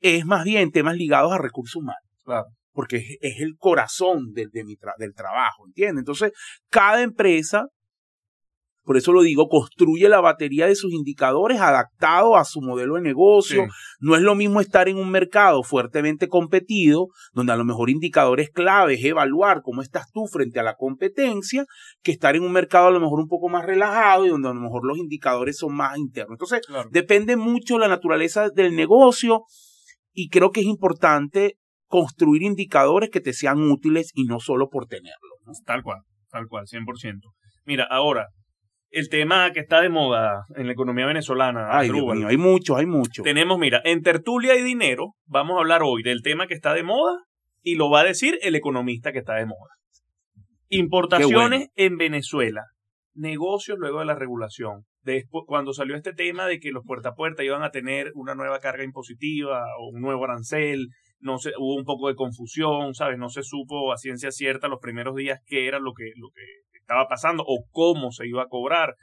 es 0.00 0.24
más 0.24 0.44
bien 0.44 0.70
temas 0.72 0.96
ligados 0.96 1.32
a 1.32 1.38
recursos 1.38 1.76
humanos 1.76 2.02
Claro. 2.24 2.46
porque 2.72 2.96
es, 2.96 3.16
es 3.20 3.40
el 3.40 3.56
corazón 3.56 4.32
de, 4.32 4.46
de 4.52 4.64
mi 4.64 4.74
tra- 4.76 4.96
del 4.98 5.14
trabajo, 5.14 5.66
¿entiendes? 5.66 6.00
Entonces, 6.02 6.32
cada 6.70 7.02
empresa 7.02 7.66
por 8.88 8.96
eso 8.96 9.12
lo 9.12 9.20
digo, 9.20 9.48
construye 9.50 10.08
la 10.08 10.22
batería 10.22 10.66
de 10.66 10.74
sus 10.74 10.94
indicadores 10.94 11.60
adaptado 11.60 12.36
a 12.36 12.44
su 12.46 12.62
modelo 12.62 12.94
de 12.94 13.02
negocio. 13.02 13.64
Sí. 13.64 13.70
No 14.00 14.16
es 14.16 14.22
lo 14.22 14.34
mismo 14.34 14.62
estar 14.62 14.88
en 14.88 14.96
un 14.96 15.10
mercado 15.10 15.62
fuertemente 15.62 16.26
competido, 16.26 17.08
donde 17.34 17.52
a 17.52 17.56
lo 17.56 17.66
mejor 17.66 17.90
indicadores 17.90 18.48
claves, 18.48 19.04
evaluar 19.04 19.60
cómo 19.62 19.82
estás 19.82 20.10
tú 20.10 20.24
frente 20.26 20.58
a 20.58 20.62
la 20.62 20.74
competencia, 20.74 21.66
que 22.02 22.12
estar 22.12 22.34
en 22.34 22.44
un 22.44 22.52
mercado 22.52 22.86
a 22.86 22.90
lo 22.90 22.98
mejor 22.98 23.20
un 23.20 23.28
poco 23.28 23.50
más 23.50 23.66
relajado 23.66 24.24
y 24.24 24.30
donde 24.30 24.48
a 24.48 24.54
lo 24.54 24.60
mejor 24.62 24.86
los 24.86 24.96
indicadores 24.96 25.58
son 25.58 25.74
más 25.76 25.98
internos. 25.98 26.36
Entonces, 26.36 26.62
Claro. 26.66 26.88
depende 26.90 27.36
mucho 27.36 27.78
la 27.78 27.88
naturaleza 27.88 28.48
del 28.48 28.74
negocio 28.74 29.42
y 30.14 30.30
creo 30.30 30.50
que 30.50 30.60
es 30.60 30.66
importante 30.66 31.58
construir 31.88 32.40
indicadores 32.42 33.10
que 33.10 33.20
te 33.20 33.34
sean 33.34 33.70
útiles 33.70 34.12
y 34.14 34.24
no 34.24 34.40
solo 34.40 34.70
por 34.70 34.86
tenerlos. 34.86 35.40
¿no? 35.44 35.52
Tal 35.66 35.82
cual, 35.82 36.00
tal 36.30 36.46
cual, 36.48 36.64
100%. 36.66 37.20
Mira, 37.66 37.86
ahora, 37.90 38.28
el 38.90 39.08
tema 39.08 39.50
que 39.52 39.60
está 39.60 39.80
de 39.80 39.88
moda 39.88 40.44
en 40.56 40.66
la 40.66 40.72
economía 40.72 41.06
venezolana, 41.06 41.68
Ay, 41.70 41.86
Dios 41.88 41.96
Asdrúbal, 41.96 42.18
mío, 42.18 42.28
hay 42.28 42.36
muchos, 42.36 42.76
hay 42.78 42.86
muchos. 42.86 43.22
tenemos, 43.22 43.58
mira, 43.58 43.80
en 43.84 44.02
tertulia 44.02 44.56
y 44.56 44.62
dinero, 44.62 45.14
vamos 45.26 45.56
a 45.56 45.60
hablar 45.60 45.82
hoy 45.82 46.02
del 46.02 46.22
tema 46.22 46.46
que 46.46 46.54
está 46.54 46.74
de 46.74 46.82
moda 46.82 47.24
y 47.62 47.74
lo 47.74 47.90
va 47.90 48.00
a 48.00 48.04
decir 48.04 48.38
el 48.42 48.54
economista 48.54 49.12
que 49.12 49.18
está 49.18 49.34
de 49.34 49.46
moda. 49.46 49.74
Importaciones 50.68 51.68
en 51.76 51.96
Venezuela, 51.96 52.64
negocios 53.14 53.78
luego 53.78 54.00
de 54.00 54.06
la 54.06 54.14
regulación. 54.14 54.84
Después, 55.02 55.44
cuando 55.46 55.72
salió 55.72 55.96
este 55.96 56.12
tema 56.12 56.46
de 56.46 56.58
que 56.58 56.70
los 56.70 56.84
puerta 56.84 57.10
a 57.10 57.14
puerta 57.14 57.42
iban 57.42 57.62
a 57.62 57.70
tener 57.70 58.10
una 58.14 58.34
nueva 58.34 58.58
carga 58.60 58.84
impositiva 58.84 59.64
o 59.78 59.88
un 59.90 60.02
nuevo 60.02 60.24
arancel, 60.24 60.88
no 61.20 61.38
se, 61.38 61.50
hubo 61.58 61.76
un 61.76 61.84
poco 61.84 62.08
de 62.08 62.14
confusión, 62.14 62.94
¿sabes? 62.94 63.18
No 63.18 63.28
se 63.28 63.42
supo 63.42 63.92
a 63.92 63.96
ciencia 63.96 64.30
cierta 64.30 64.68
los 64.68 64.80
primeros 64.80 65.16
días 65.16 65.40
qué 65.46 65.66
era 65.66 65.78
lo 65.78 65.92
que, 65.92 66.12
lo 66.16 66.28
que 66.30 66.42
estaba 66.78 67.06
pasando 67.08 67.44
o 67.46 67.64
cómo 67.70 68.10
se 68.12 68.26
iba 68.26 68.42
a 68.42 68.48
cobrar. 68.48 68.94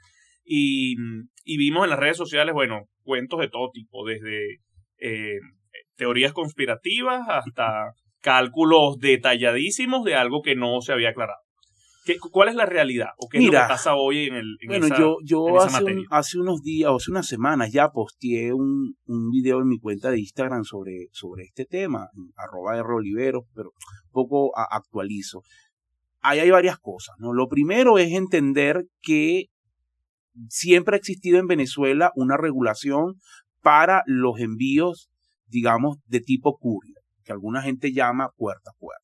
Y, 0.44 0.96
vimos 1.44 1.84
en 1.84 1.90
las 1.90 1.98
redes 1.98 2.16
sociales, 2.16 2.54
bueno, 2.54 2.84
cuentos 3.02 3.40
de 3.40 3.48
todo 3.48 3.70
tipo, 3.72 4.04
desde 4.06 4.58
eh, 4.98 5.38
teorías 5.96 6.32
conspirativas 6.32 7.26
hasta 7.28 7.92
cálculos 8.20 8.98
detalladísimos 8.98 10.04
de 10.04 10.14
algo 10.14 10.42
que 10.42 10.54
no 10.54 10.80
se 10.80 10.92
había 10.92 11.10
aclarado. 11.10 11.45
¿Qué, 12.06 12.18
¿Cuál 12.20 12.48
es 12.50 12.54
la 12.54 12.64
realidad? 12.66 13.08
¿O 13.18 13.28
qué 13.28 13.38
es 13.38 13.44
lo 13.44 13.50
Mira, 13.50 13.62
que 13.66 13.68
pasa 13.72 13.94
hoy 13.96 14.26
en, 14.26 14.34
el, 14.36 14.56
en 14.60 14.68
Bueno, 14.68 14.86
esa- 14.86 14.98
yo, 14.98 15.16
en 15.20 15.26
yo 15.26 15.56
esa 15.58 15.66
hace, 15.66 15.84
un- 15.84 16.06
hace 16.10 16.38
unos 16.38 16.62
días, 16.62 16.90
o 16.90 16.96
hace 16.96 17.10
unas 17.10 17.26
semanas 17.26 17.72
ya 17.72 17.90
posteé 17.90 18.52
un, 18.52 18.94
un 19.06 19.30
video 19.30 19.60
en 19.60 19.66
mi 19.68 19.78
cuenta 19.80 20.10
de 20.10 20.20
Instagram 20.20 20.62
sobre, 20.64 21.08
sobre 21.10 21.44
este 21.44 21.64
tema, 21.66 22.08
arroba 22.36 22.76
R 22.78 22.88
Oliveros, 22.94 23.44
pero 23.54 23.72
poco 24.12 24.56
a- 24.56 24.68
actualizo. 24.76 25.42
Ahí 26.20 26.38
hay 26.38 26.50
varias 26.50 26.78
cosas, 26.78 27.16
¿no? 27.18 27.32
Lo 27.32 27.48
primero 27.48 27.98
es 27.98 28.12
entender 28.12 28.84
que 29.02 29.46
siempre 30.48 30.94
ha 30.96 30.98
existido 30.98 31.38
en 31.38 31.46
Venezuela 31.46 32.12
una 32.14 32.36
regulación 32.36 33.14
para 33.62 34.02
los 34.06 34.38
envíos, 34.38 35.08
digamos, 35.46 35.98
de 36.06 36.20
tipo 36.20 36.56
courier, 36.58 36.98
que 37.24 37.32
alguna 37.32 37.62
gente 37.62 37.92
llama 37.92 38.30
puerta 38.36 38.70
a 38.70 38.78
puerta, 38.78 39.02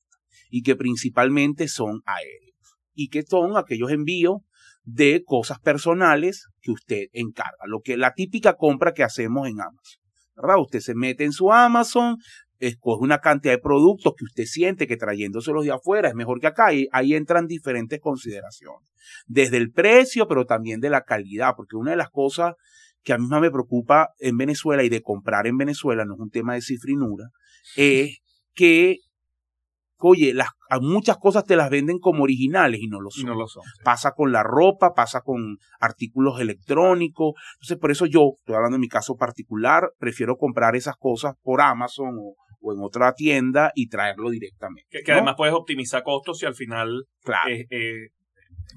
y 0.51 0.63
que 0.63 0.77
principalmente 0.77 1.67
son 1.69 2.01
aéreos, 2.07 2.52
y 2.95 3.09
que 3.09 3.23
son 3.23 3.57
aquellos 3.57 3.91
envíos 3.91 4.39
de 4.85 5.23
cosas 5.25 5.59
personales 5.61 6.49
que 6.61 6.73
usted 6.73 7.05
encarga, 7.13 7.67
lo 7.67 7.81
que 7.81 7.97
la 7.97 8.15
típica 8.15 8.55
compra 8.55 8.93
que 8.93 9.05
hacemos 9.05 9.47
en 9.49 9.61
Amazon, 9.61 10.03
¿verdad? 10.35 10.61
Usted 10.61 10.81
se 10.81 10.95
mete 10.95 11.25
en 11.25 11.33
su 11.33 11.53
Amazon, 11.53 12.17
escoge 12.59 13.03
una 13.03 13.19
cantidad 13.19 13.55
de 13.55 13.61
productos 13.61 14.15
que 14.17 14.25
usted 14.25 14.45
siente 14.45 14.87
que 14.87 14.97
trayéndoselos 14.97 15.65
de 15.65 15.73
afuera 15.73 16.09
es 16.09 16.15
mejor 16.15 16.41
que 16.41 16.47
acá 16.47 16.73
y 16.73 16.89
ahí 16.93 17.15
entran 17.15 17.47
diferentes 17.47 18.01
consideraciones, 18.01 18.89
desde 19.27 19.57
el 19.57 19.71
precio, 19.71 20.29
pero 20.29 20.47
también 20.47 20.81
de 20.81 20.91
la 20.91 21.03
calidad, 21.03 21.55
porque 21.57 21.77
una 21.77 21.93
de 21.93 21.97
las 21.97 22.11
cosas 22.11 22.55
que 23.03 23.13
a 23.13 23.19
mí 23.19 23.27
más 23.27 23.41
me 23.41 23.51
preocupa 23.51 24.11
en 24.19 24.37
Venezuela 24.37 24.85
y 24.85 24.89
de 24.89 25.03
comprar 25.03 25.47
en 25.47 25.57
Venezuela, 25.57 26.05
no 26.05 26.15
es 26.15 26.21
un 26.21 26.31
tema 26.31 26.55
de 26.55 26.63
cifrinura, 26.63 27.27
es 27.77 28.19
que, 28.55 28.99
oye, 30.09 30.35
las, 30.35 30.49
muchas 30.81 31.19
cosas 31.19 31.45
te 31.45 31.57
las 31.57 31.71
venden 31.71 31.99
como 31.99 32.23
originales 32.23 32.81
y 32.81 32.89
no 32.89 33.01
lo 33.01 33.09
Y 33.15 33.21
son 33.21 33.31
no 33.31 33.35
lo 33.35 33.47
son. 33.47 33.63
sí. 33.65 33.83
pasa 33.85 34.13
con 34.13 34.33
la 34.33 34.43
ropa, 34.43 34.95
pasa 34.95 35.21
con 35.21 35.59
artículos 35.81 36.41
electrónicos. 36.41 37.35
Entonces, 37.55 37.79
por 37.79 37.91
eso 37.91 38.07
yo, 38.07 38.33
estoy 38.39 38.55
hablando 38.55 38.77
de 38.77 38.81
mi 38.81 38.89
caso 38.89 39.17
particular, 39.17 39.91
prefiero 39.99 40.37
comprar 40.37 40.77
esas 40.77 40.97
cosas 40.97 41.35
por 41.43 41.61
Amazon 41.61 42.17
o, 42.19 42.35
o 42.61 42.73
en 42.73 42.81
otra 42.81 43.13
tienda 43.13 43.73
y 43.75 43.89
traerlo 43.89 44.31
directamente. 44.31 44.87
Que, 44.91 45.03
que 45.03 45.13
¿no? 45.13 45.19
además 45.19 45.35
puedes 45.37 45.55
optimizar 45.55 46.03
costos 46.03 46.39
si 46.39 46.47
al 46.47 46.55
final 46.55 47.05
claro, 47.23 47.51
eh, 47.51 47.67
eh, 47.71 48.09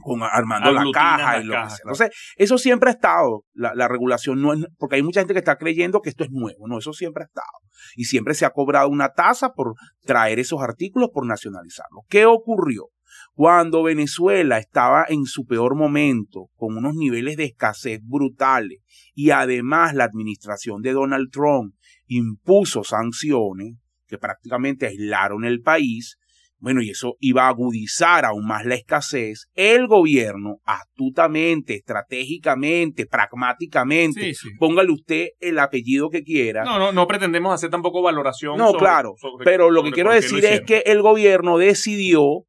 con 0.02 0.22
armando 0.24 0.72
la 0.72 0.84
caja 0.94 1.40
y 1.40 1.46
lo 1.46 1.54
caja, 1.54 1.66
que 1.66 1.70
sea. 1.72 1.80
Entonces, 1.84 2.10
eso 2.36 2.58
siempre 2.58 2.90
ha 2.90 2.94
estado, 2.94 3.46
la, 3.54 3.74
la 3.76 3.88
regulación 3.88 4.42
no 4.42 4.54
es, 4.54 4.66
porque 4.78 4.96
hay 4.98 5.04
mucha 5.04 5.22
gente 5.22 5.34
que 5.34 5.40
está 5.40 5.58
creyendo 5.58 6.02
que 6.02 6.10
esto 6.10 6.24
es 6.24 6.32
nuevo, 6.32 6.68
no, 6.68 6.78
eso 6.78 6.94
siempre 6.94 7.24
ha 7.24 7.28
estado. 7.28 7.48
Y 7.96 8.06
siempre 8.06 8.34
se 8.34 8.46
ha 8.46 8.52
cobrado 8.52 8.90
una 8.90 9.10
tasa 9.10 9.54
por 9.54 9.76
traer 10.04 10.40
esos 10.40 10.62
artículos, 10.62 11.10
por 11.14 11.26
nacionalizarlos. 11.26 12.04
¿Qué 12.10 12.26
ocurrió? 12.26 12.90
Cuando 13.34 13.84
Venezuela 13.84 14.58
estaba 14.58 15.06
en 15.08 15.26
su 15.26 15.46
peor 15.46 15.76
momento, 15.76 16.50
con 16.56 16.78
unos 16.78 16.96
niveles 16.96 17.38
de 17.38 17.46
escasez 17.46 18.00
brutales, 18.04 18.80
y 19.14 19.32
además 19.32 19.94
la 19.94 20.06
administración 20.06 20.82
de 20.82 20.94
Donald 20.94 21.32
Trump 21.32 21.76
impuso 22.08 22.84
sanciones 22.84 23.76
que 24.08 24.18
prácticamente 24.18 24.88
aislaron 24.88 25.46
el 25.46 25.62
país, 25.62 26.18
bueno, 26.58 26.82
y 26.82 26.90
eso 26.90 27.16
iba 27.20 27.44
a 27.46 27.50
agudizar 27.50 28.26
aún 28.26 28.48
más 28.48 28.66
la 28.66 28.76
escasez, 28.76 29.48
el 29.54 29.88
gobierno 29.88 30.58
astutamente, 30.64 31.76
estratégicamente, 31.76 33.06
pragmáticamente, 33.06 34.34
sí, 34.34 34.50
sí. 34.50 34.50
póngale 34.58 34.92
usted 34.92 35.28
el 35.40 35.60
apellido 35.60 36.10
que 36.10 36.24
quiera, 36.24 36.64
No, 36.64 36.80
no, 36.80 36.92
no 36.92 37.08
pretendemos 37.08 37.54
hacer 37.54 37.70
tampoco 37.70 38.02
valoración. 38.02 38.58
No, 38.58 38.68
sobre- 38.68 38.80
claro, 38.80 39.14
sobre- 39.20 39.44
pero 39.46 39.70
lo 39.70 39.84
que 39.84 39.92
quiero 39.92 40.12
decir 40.14 40.44
es 40.46 40.62
que 40.62 40.84
el 40.88 41.02
gobierno 41.02 41.58
decidió 41.58 42.46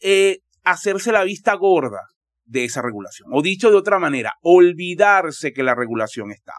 eh, 0.00 0.38
hacerse 0.64 1.12
la 1.12 1.24
vista 1.24 1.54
gorda 1.54 2.00
de 2.44 2.64
esa 2.64 2.82
regulación. 2.82 3.28
O 3.32 3.42
dicho 3.42 3.70
de 3.70 3.76
otra 3.76 3.98
manera, 3.98 4.34
olvidarse 4.42 5.52
que 5.52 5.62
la 5.62 5.74
regulación 5.74 6.30
estaba. 6.32 6.58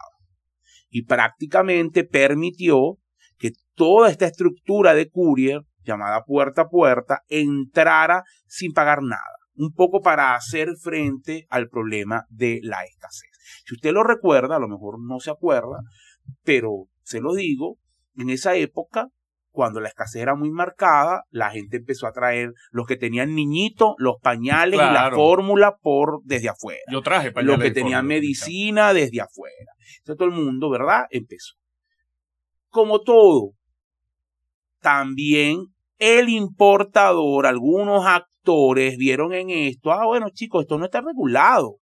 Y 0.89 1.04
prácticamente 1.06 2.04
permitió 2.04 2.98
que 3.38 3.52
toda 3.76 4.10
esta 4.10 4.28
estructura 4.28 4.94
de 4.94 5.10
courier, 5.10 5.62
llamada 5.84 6.24
puerta 6.24 6.63
a 6.63 6.69
puerta, 6.69 7.22
entrara 7.28 8.24
sin 8.46 8.74
pagar 8.74 9.02
nada. 9.02 9.22
Un 9.56 9.72
poco 9.72 10.02
para 10.02 10.36
hacer 10.36 10.69
frente 10.82 11.46
al 11.50 11.69
problema 11.69 12.26
de 12.30 12.60
la 12.63 12.84
escasez. 12.84 13.30
Si 13.65 13.76
usted 13.76 13.91
lo 13.91 14.04
recuerda, 14.04 14.56
a 14.56 14.60
lo 14.60 14.67
mejor 14.67 14.96
no 15.00 15.19
se 15.19 15.32
acuerda, 15.32 15.80
pero 16.43 16.88
se 17.04 17.22
lo 17.22 17.34
digo, 17.34 17.78
en 18.15 18.30
esa 18.30 18.56
época, 18.56 19.10
cuando 19.52 19.80
la 19.80 19.89
escasez 19.89 20.22
era 20.22 20.36
muy 20.36 20.50
marcada, 20.50 21.24
la 21.30 21.52
gente 21.52 21.78
empezó 21.78 22.08
a 22.08 22.12
traer 22.12 22.54
los 22.72 22.88
que 22.88 22.98
tenían 22.98 23.36
niñitos, 23.36 23.93
los 23.98 24.15
pañales 24.22 24.80
y 24.80 24.84
la 24.84 25.12
fórmula 25.13 25.76
por 25.80 26.22
desde 26.24 26.50
afuera. 26.50 26.82
Yo 26.91 27.02
traje 27.02 27.28
Los 27.28 27.36
pañales 27.36 27.60
que 27.60 27.69
de 27.69 27.82
tenían 27.82 28.08
medicina 28.08 28.93
desde 28.93 29.22
afuera. 29.22 29.72
Entonces 30.00 30.17
todo 30.17 30.28
el 30.28 30.34
mundo, 30.34 30.69
¿verdad? 30.72 31.06
Empezó. 31.12 31.54
Como 32.69 33.02
todo, 33.02 33.52
también 34.80 35.72
el 35.97 36.29
importador, 36.29 37.45
algunos 37.45 38.06
actores 38.06 38.97
vieron 38.97 39.34
en 39.34 39.49
esto, 39.49 39.91
ah, 39.91 40.06
bueno 40.06 40.29
chicos, 40.29 40.63
esto 40.63 40.77
no 40.77 40.86
está 40.86 41.01
regulado. 41.01 41.77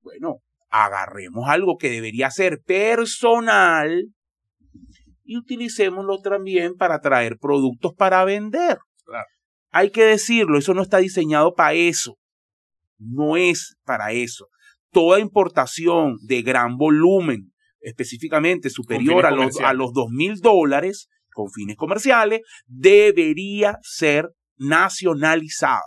Bueno, 0.00 0.38
agarremos 0.68 1.48
algo 1.48 1.76
que 1.76 1.90
debería 1.90 2.30
ser 2.30 2.60
personal 2.64 4.08
y 5.24 5.36
utilicémoslo 5.36 6.20
también 6.20 6.74
para 6.74 7.00
traer 7.00 7.38
productos 7.38 7.92
para 7.94 8.24
vender. 8.24 8.78
Claro. 9.04 9.26
Hay 9.70 9.90
que 9.90 10.04
decirlo, 10.04 10.58
eso 10.58 10.74
no 10.74 10.82
está 10.82 10.98
diseñado 10.98 11.54
para 11.54 11.74
eso. 11.74 12.16
No 12.98 13.36
es 13.36 13.76
para 13.84 14.12
eso. 14.12 14.48
Toda 14.90 15.18
importación 15.18 16.16
de 16.22 16.42
gran 16.42 16.76
volumen, 16.76 17.52
específicamente 17.80 18.70
superior 18.70 19.24
a 19.24 19.30
los, 19.30 19.58
a 19.60 19.72
los 19.72 19.92
dos 19.92 20.08
mil 20.10 20.36
dólares 20.40 21.08
con 21.32 21.50
fines 21.50 21.76
comerciales, 21.76 22.42
debería 22.66 23.78
ser 23.82 24.30
nacionalizada. 24.56 25.82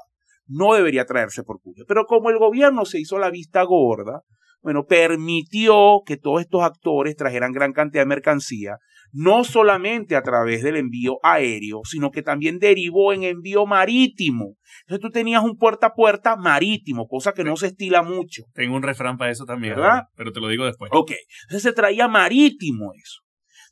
No 0.47 0.73
debería 0.73 1.05
traerse 1.05 1.43
por 1.43 1.59
cuyo. 1.61 1.85
Pero 1.87 2.05
como 2.05 2.29
el 2.29 2.37
gobierno 2.37 2.85
se 2.85 2.99
hizo 2.99 3.17
la 3.17 3.31
vista 3.31 3.63
gorda, 3.63 4.21
bueno, 4.65 4.85
permitió 4.85 6.01
que 6.05 6.17
todos 6.17 6.41
estos 6.41 6.63
actores 6.63 7.15
trajeran 7.15 7.51
gran 7.51 7.71
cantidad 7.71 8.01
de 8.01 8.07
mercancía, 8.07 8.77
no 9.11 9.43
solamente 9.43 10.15
a 10.15 10.23
través 10.23 10.63
del 10.63 10.75
envío 10.75 11.19
aéreo, 11.21 11.81
sino 11.83 12.09
que 12.09 12.23
también 12.23 12.57
derivó 12.57 13.13
en 13.13 13.23
envío 13.23 13.67
marítimo. 13.67 14.55
Entonces 14.81 15.01
tú 15.01 15.11
tenías 15.11 15.43
un 15.43 15.57
puerta 15.57 15.87
a 15.87 15.93
puerta 15.93 16.35
marítimo, 16.35 17.07
cosa 17.07 17.33
que 17.33 17.43
no 17.43 17.55
se 17.57 17.67
estila 17.67 18.01
mucho. 18.01 18.43
Tengo 18.53 18.75
un 18.75 18.81
refrán 18.81 19.17
para 19.17 19.31
eso 19.31 19.45
también, 19.45 19.75
¿Verdad? 19.75 20.05
pero 20.15 20.31
te 20.31 20.39
lo 20.39 20.47
digo 20.47 20.65
después. 20.65 20.89
Ok, 20.93 21.11
entonces 21.43 21.61
se 21.61 21.73
traía 21.73 22.07
marítimo 22.07 22.91
eso. 22.95 23.21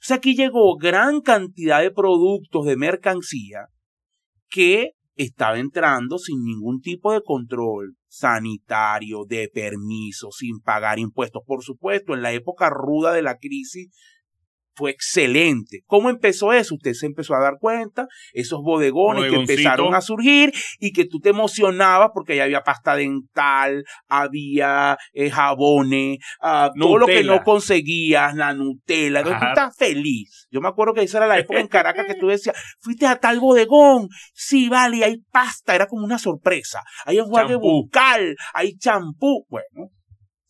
Entonces 0.03 0.17
aquí 0.17 0.35
llegó 0.35 0.75
gran 0.75 1.21
cantidad 1.21 1.81
de 1.81 1.89
productos 1.89 2.65
de 2.65 2.75
mercancía 2.75 3.67
que 4.49 4.91
estaba 5.15 5.59
entrando 5.59 6.17
sin 6.17 6.43
ningún 6.43 6.81
tipo 6.81 7.13
de 7.13 7.21
control 7.21 7.95
sanitario, 8.09 9.23
de 9.25 9.47
permiso, 9.47 10.29
sin 10.31 10.59
pagar 10.59 10.99
impuestos. 10.99 11.41
Por 11.45 11.63
supuesto, 11.63 12.13
en 12.13 12.21
la 12.21 12.33
época 12.33 12.69
ruda 12.69 13.13
de 13.13 13.21
la 13.21 13.37
crisis, 13.37 13.95
fue 14.75 14.91
excelente. 14.91 15.83
¿Cómo 15.85 16.09
empezó 16.09 16.53
eso? 16.53 16.75
Usted 16.75 16.93
se 16.93 17.05
empezó 17.05 17.35
a 17.35 17.39
dar 17.39 17.57
cuenta, 17.59 18.07
esos 18.33 18.61
bodegones 18.61 19.29
que 19.29 19.35
empezaron 19.35 19.93
a 19.93 20.01
surgir 20.01 20.53
y 20.79 20.91
que 20.91 21.05
tú 21.05 21.19
te 21.19 21.29
emocionabas 21.29 22.09
porque 22.13 22.35
ya 22.35 22.43
había 22.43 22.61
pasta 22.61 22.95
dental, 22.95 23.83
había 24.07 24.97
eh, 25.13 25.29
jabones, 25.29 26.19
ah, 26.41 26.71
todo 26.79 26.97
lo 26.97 27.05
que 27.05 27.23
no 27.23 27.43
conseguías, 27.43 28.35
la 28.35 28.53
Nutella. 28.53 29.19
Entonces 29.19 29.41
tú 29.41 29.47
estás 29.47 29.77
feliz. 29.77 30.47
Yo 30.49 30.61
me 30.61 30.67
acuerdo 30.67 30.93
que 30.93 31.03
esa 31.03 31.17
era 31.17 31.27
la 31.27 31.39
época 31.39 31.59
en 31.59 31.67
Caracas 31.73 32.05
que 32.07 32.15
tú 32.15 32.27
decías, 32.27 32.55
fuiste 32.79 33.05
a 33.05 33.19
tal 33.19 33.39
bodegón, 33.39 34.07
sí, 34.33 34.69
vale, 34.69 35.03
hay 35.03 35.17
pasta, 35.31 35.75
era 35.75 35.87
como 35.87 36.05
una 36.05 36.17
sorpresa. 36.17 36.81
Hay 37.05 37.17
enjuague 37.17 37.55
bucal, 37.55 38.35
hay 38.53 38.75
champú. 38.77 39.45
Bueno, 39.49 39.89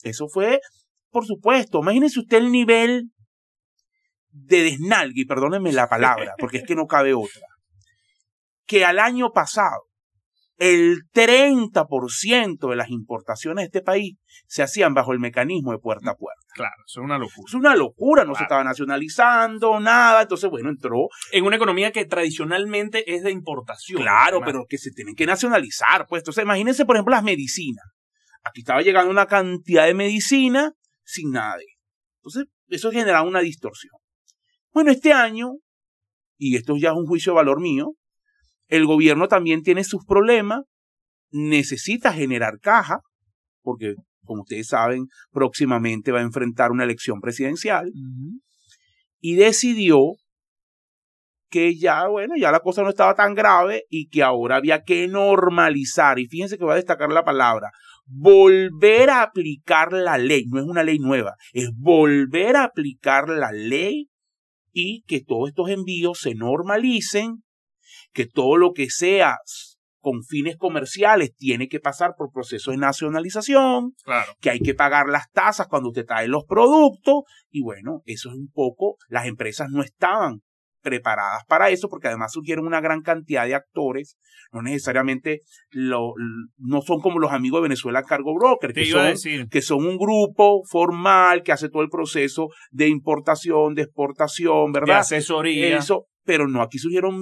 eso 0.03 0.27
fue, 0.27 0.59
por 1.09 1.25
supuesto. 1.25 1.79
Imagínese 1.79 2.19
usted 2.19 2.37
el 2.37 2.51
nivel 2.51 3.09
de 4.33 4.63
desnalgue, 4.63 5.25
perdónenme 5.25 5.71
la 5.71 5.87
palabra, 5.87 6.33
porque 6.39 6.57
es 6.57 6.63
que 6.65 6.75
no 6.75 6.87
cabe 6.87 7.13
otra, 7.13 7.47
que 8.65 8.83
al 8.83 8.99
año 8.99 9.31
pasado 9.31 9.83
el 10.57 11.09
30% 11.13 12.69
de 12.69 12.75
las 12.75 12.89
importaciones 12.89 13.63
de 13.63 13.65
este 13.65 13.81
país 13.81 14.17
se 14.47 14.63
hacían 14.63 14.93
bajo 14.93 15.11
el 15.11 15.19
mecanismo 15.19 15.71
de 15.71 15.79
puerta 15.79 16.11
a 16.11 16.15
puerta. 16.15 16.41
Claro, 16.53 16.75
eso 16.87 17.01
es 17.01 17.03
una 17.03 17.17
locura. 17.17 17.45
Es 17.47 17.53
una 17.53 17.75
locura, 17.75 18.23
no 18.23 18.35
se 18.35 18.43
estaba 18.43 18.63
nacionalizando, 18.63 19.79
nada, 19.79 20.21
entonces 20.21 20.49
bueno, 20.49 20.69
entró... 20.69 21.07
En 21.31 21.43
una 21.43 21.55
economía 21.55 21.91
que 21.91 22.05
tradicionalmente 22.05 23.13
es 23.13 23.23
de 23.23 23.31
importación. 23.31 24.01
Claro, 24.01 24.41
pero 24.45 24.65
que 24.69 24.77
se 24.77 24.91
tienen 24.91 25.15
que 25.15 25.25
nacionalizar, 25.25 26.05
pues. 26.07 26.21
Entonces 26.21 26.43
imagínense, 26.43 26.85
por 26.85 26.95
ejemplo, 26.95 27.15
las 27.15 27.23
medicinas. 27.23 27.85
Aquí 28.43 28.61
estaba 28.61 28.81
llegando 28.81 29.09
una 29.09 29.25
cantidad 29.25 29.85
de 29.85 29.93
medicina 29.93 30.73
sin 31.03 31.31
nada 31.31 31.57
Entonces, 32.17 32.45
eso 32.67 32.91
generaba 32.91 33.27
una 33.27 33.39
distorsión. 33.39 33.93
Bueno, 34.73 34.89
este 34.89 35.13
año, 35.13 35.51
y 36.37 36.55
esto 36.55 36.75
ya 36.77 36.89
es 36.89 36.95
un 36.95 37.05
juicio 37.05 37.33
de 37.33 37.37
valor 37.37 37.61
mío, 37.61 37.93
el 38.67 38.87
gobierno 38.87 39.27
también 39.27 39.61
tiene 39.61 39.83
sus 39.83 40.03
problemas, 40.05 40.61
necesita 41.31 42.11
generar 42.11 42.59
caja, 42.59 42.99
porque 43.61 43.93
como 44.25 44.41
ustedes 44.41 44.67
saben, 44.67 45.07
próximamente 45.31 46.11
va 46.11 46.19
a 46.19 46.23
enfrentar 46.23 46.71
una 46.71 46.85
elección 46.85 47.19
presidencial, 47.19 47.91
y 49.19 49.35
decidió 49.35 49.99
que 51.51 51.77
ya, 51.77 52.07
bueno, 52.07 52.35
ya 52.35 52.51
la 52.51 52.61
cosa 52.61 52.81
no 52.81 52.89
estaba 52.89 53.13
tan 53.13 53.35
grave 53.35 53.83
y 53.89 54.07
que 54.07 54.23
ahora 54.23 54.55
había 54.55 54.81
que 54.81 55.07
normalizar, 55.07 56.17
y 56.17 56.25
fíjense 56.25 56.57
que 56.57 56.65
va 56.65 56.73
a 56.73 56.77
destacar 56.77 57.11
la 57.11 57.23
palabra, 57.23 57.69
volver 58.05 59.11
a 59.11 59.21
aplicar 59.21 59.93
la 59.93 60.17
ley, 60.17 60.45
no 60.47 60.59
es 60.59 60.65
una 60.65 60.81
ley 60.81 60.97
nueva, 60.97 61.35
es 61.51 61.69
volver 61.77 62.55
a 62.55 62.63
aplicar 62.63 63.29
la 63.29 63.51
ley 63.51 64.09
y 64.73 65.03
que 65.03 65.21
todos 65.21 65.49
estos 65.49 65.69
envíos 65.69 66.19
se 66.19 66.35
normalicen, 66.35 67.43
que 68.11 68.25
todo 68.25 68.57
lo 68.57 68.73
que 68.73 68.89
sea 68.89 69.37
con 69.99 70.23
fines 70.23 70.57
comerciales 70.57 71.33
tiene 71.37 71.69
que 71.69 71.79
pasar 71.79 72.15
por 72.17 72.31
procesos 72.31 72.73
de 72.73 72.77
nacionalización, 72.77 73.93
que 74.41 74.49
hay 74.49 74.59
que 74.59 74.73
pagar 74.73 75.07
las 75.07 75.31
tasas 75.31 75.67
cuando 75.67 75.89
usted 75.89 76.05
trae 76.05 76.27
los 76.27 76.43
productos, 76.43 77.23
y 77.49 77.61
bueno, 77.61 78.01
eso 78.05 78.29
es 78.29 78.35
un 78.35 78.49
poco, 78.51 78.97
las 79.07 79.27
empresas 79.27 79.69
no 79.71 79.81
estaban 79.81 80.41
preparadas 80.83 81.43
para 81.47 81.69
eso, 81.69 81.89
porque 81.89 82.07
además 82.07 82.33
surgieron 82.33 82.67
una 82.67 82.81
gran 82.81 83.01
cantidad 83.01 83.45
de 83.45 83.55
actores, 83.55 84.17
no 84.51 84.61
necesariamente 84.61 85.41
lo, 85.71 86.13
no 86.57 86.81
son 86.81 87.01
como 87.01 87.19
los 87.19 87.31
amigos 87.31 87.59
de 87.59 87.69
Venezuela 87.69 88.03
Cargo 88.03 88.35
Broker, 88.35 88.73
que 88.73 88.85
son, 88.85 89.49
que 89.49 89.61
son 89.61 89.85
un 89.85 89.97
grupo 89.97 90.61
formal 90.69 91.41
que 91.41 91.51
hace 91.51 91.69
todo 91.69 91.81
el 91.81 91.89
proceso 91.89 92.49
de 92.71 92.89
importación, 92.89 93.73
de 93.73 93.83
exportación, 93.83 94.71
¿verdad? 94.71 94.95
De 94.95 94.99
asesoría. 94.99 95.77
Eso, 95.77 96.05
pero 96.23 96.47
no, 96.47 96.61
aquí 96.61 96.77
surgieron 96.77 97.15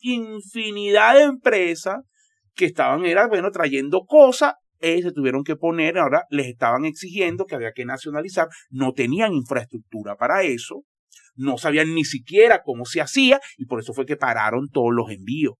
infinidad 0.00 1.14
de 1.14 1.24
empresas 1.24 1.98
que 2.54 2.64
estaban, 2.64 3.04
era, 3.04 3.28
bueno, 3.28 3.50
trayendo 3.50 4.04
cosas 4.06 4.54
se 5.02 5.12
tuvieron 5.12 5.44
que 5.44 5.56
poner, 5.56 5.98
ahora 5.98 6.24
les 6.30 6.46
estaban 6.46 6.84
exigiendo 6.84 7.46
que 7.46 7.54
había 7.54 7.72
que 7.72 7.84
nacionalizar, 7.84 8.48
no 8.70 8.92
tenían 8.92 9.32
infraestructura 9.32 10.16
para 10.16 10.42
eso, 10.42 10.82
no 11.34 11.58
sabían 11.58 11.94
ni 11.94 12.04
siquiera 12.04 12.62
cómo 12.62 12.84
se 12.84 13.00
hacía 13.00 13.40
y 13.56 13.66
por 13.66 13.80
eso 13.80 13.92
fue 13.92 14.06
que 14.06 14.16
pararon 14.16 14.68
todos 14.68 14.92
los 14.92 15.10
envíos. 15.10 15.54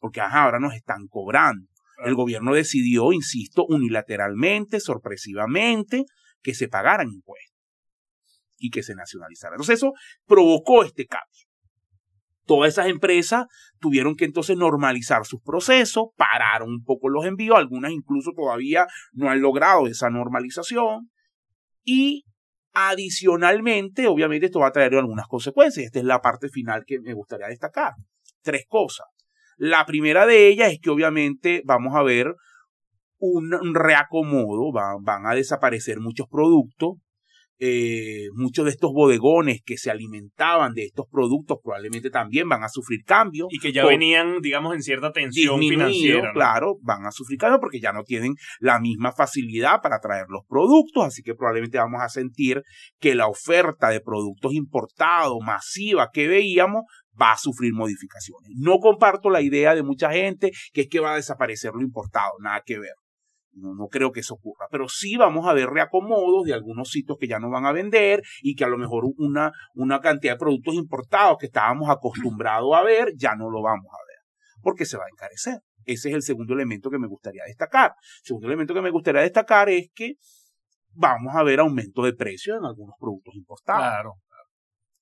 Porque 0.00 0.20
ahora 0.20 0.60
nos 0.60 0.74
están 0.74 1.06
cobrando. 1.08 1.66
El 2.04 2.14
gobierno 2.14 2.54
decidió, 2.54 3.12
insisto, 3.12 3.66
unilateralmente, 3.66 4.78
sorpresivamente, 4.78 6.04
que 6.42 6.54
se 6.54 6.68
pagaran 6.68 7.08
impuestos 7.08 7.58
y 8.56 8.70
que 8.70 8.82
se 8.82 8.94
nacionalizaran. 8.94 9.54
Entonces 9.54 9.76
eso 9.78 9.92
provocó 10.26 10.84
este 10.84 11.06
cambio. 11.06 11.48
Todas 12.44 12.72
esas 12.72 12.86
empresas 12.86 13.46
tuvieron 13.78 14.16
que 14.16 14.24
entonces 14.24 14.56
normalizar 14.56 15.26
sus 15.26 15.42
procesos, 15.42 16.06
pararon 16.16 16.70
un 16.70 16.82
poco 16.82 17.08
los 17.08 17.26
envíos, 17.26 17.58
algunas 17.58 17.92
incluso 17.92 18.32
todavía 18.34 18.86
no 19.12 19.28
han 19.28 19.42
logrado 19.42 19.86
esa 19.86 20.08
normalización 20.08 21.10
y 21.84 22.24
Adicionalmente, 22.72 24.06
obviamente 24.06 24.46
esto 24.46 24.60
va 24.60 24.68
a 24.68 24.72
traer 24.72 24.94
algunas 24.94 25.26
consecuencias. 25.26 25.86
Esta 25.86 25.98
es 25.98 26.04
la 26.04 26.20
parte 26.20 26.48
final 26.48 26.84
que 26.86 27.00
me 27.00 27.14
gustaría 27.14 27.48
destacar. 27.48 27.92
Tres 28.42 28.66
cosas. 28.68 29.06
La 29.56 29.84
primera 29.86 30.26
de 30.26 30.48
ellas 30.48 30.72
es 30.72 30.78
que 30.80 30.90
obviamente 30.90 31.62
vamos 31.64 31.96
a 31.96 32.02
ver 32.02 32.34
un 33.18 33.74
reacomodo, 33.74 34.70
van, 34.72 35.26
a 35.26 35.34
desaparecer 35.34 35.98
muchos 35.98 36.28
productos, 36.28 36.98
eh, 37.60 38.28
muchos 38.34 38.64
de 38.64 38.70
estos 38.70 38.92
bodegones 38.92 39.60
que 39.64 39.76
se 39.76 39.90
alimentaban 39.90 40.74
de 40.74 40.84
estos 40.84 41.06
productos 41.10 41.58
probablemente 41.62 42.10
también 42.10 42.48
van 42.48 42.62
a 42.62 42.68
sufrir 42.68 43.00
cambios. 43.04 43.48
Y 43.50 43.58
que 43.58 43.72
ya 43.72 43.84
venían, 43.84 44.40
digamos, 44.40 44.74
en 44.74 44.82
cierta 44.82 45.12
tensión 45.12 45.58
financiera. 45.60 46.32
Claro, 46.32 46.76
van 46.82 47.04
a 47.06 47.10
sufrir 47.10 47.38
cambios 47.38 47.60
porque 47.60 47.80
ya 47.80 47.92
no 47.92 48.04
tienen 48.04 48.34
la 48.60 48.78
misma 48.78 49.12
facilidad 49.12 49.80
para 49.82 49.98
traer 50.00 50.26
los 50.28 50.42
productos, 50.48 51.04
así 51.04 51.22
que 51.22 51.34
probablemente 51.34 51.78
vamos 51.78 52.00
a 52.00 52.08
sentir 52.08 52.62
que 53.00 53.14
la 53.14 53.26
oferta 53.26 53.88
de 53.90 54.00
productos 54.00 54.54
importados 54.54 55.38
masiva 55.44 56.10
que 56.12 56.28
veíamos 56.28 56.82
va 57.20 57.32
a 57.32 57.38
sufrir 57.38 57.72
modificaciones. 57.72 58.50
No 58.56 58.78
comparto 58.78 59.30
la 59.30 59.42
idea 59.42 59.74
de 59.74 59.82
mucha 59.82 60.10
gente 60.10 60.52
que 60.72 60.82
es 60.82 60.88
que 60.88 61.00
va 61.00 61.12
a 61.12 61.16
desaparecer 61.16 61.72
lo 61.74 61.82
importado, 61.82 62.32
nada 62.40 62.62
que 62.64 62.78
ver. 62.78 62.94
No, 63.60 63.88
creo 63.88 64.12
que 64.12 64.20
eso 64.20 64.34
ocurra, 64.34 64.66
pero 64.70 64.88
sí 64.88 65.16
vamos 65.16 65.46
a 65.46 65.52
ver 65.52 65.68
reacomodos 65.68 66.44
de 66.44 66.54
algunos 66.54 66.90
sitios 66.90 67.18
que 67.18 67.28
ya 67.28 67.38
no 67.38 67.50
van 67.50 67.66
a 67.66 67.72
vender 67.72 68.22
y 68.42 68.54
que 68.54 68.64
a 68.64 68.68
lo 68.68 68.78
mejor 68.78 69.04
una, 69.16 69.52
una 69.74 70.00
cantidad 70.00 70.34
de 70.34 70.38
productos 70.38 70.74
importados 70.74 71.38
que 71.38 71.46
estábamos 71.46 71.88
acostumbrados 71.90 72.74
a 72.74 72.82
ver 72.82 73.12
ya 73.16 73.34
no 73.34 73.50
lo 73.50 73.62
vamos 73.62 73.86
a 73.92 74.06
ver, 74.06 74.18
porque 74.62 74.84
se 74.84 74.96
va 74.96 75.04
a 75.04 75.12
encarecer. 75.12 75.60
Ese 75.84 76.10
es 76.10 76.14
el 76.14 76.22
segundo 76.22 76.54
elemento 76.54 76.90
que 76.90 76.98
me 76.98 77.06
gustaría 77.06 77.42
destacar. 77.46 77.92
El 78.20 78.24
segundo 78.24 78.46
elemento 78.46 78.74
que 78.74 78.82
me 78.82 78.90
gustaría 78.90 79.22
destacar 79.22 79.70
es 79.70 79.88
que 79.94 80.14
vamos 80.92 81.34
a 81.34 81.42
ver 81.42 81.60
aumento 81.60 82.02
de 82.02 82.12
precios 82.12 82.58
en 82.58 82.64
algunos 82.66 82.94
productos 82.98 83.34
importados. 83.34 83.80
Claro. 83.80 84.12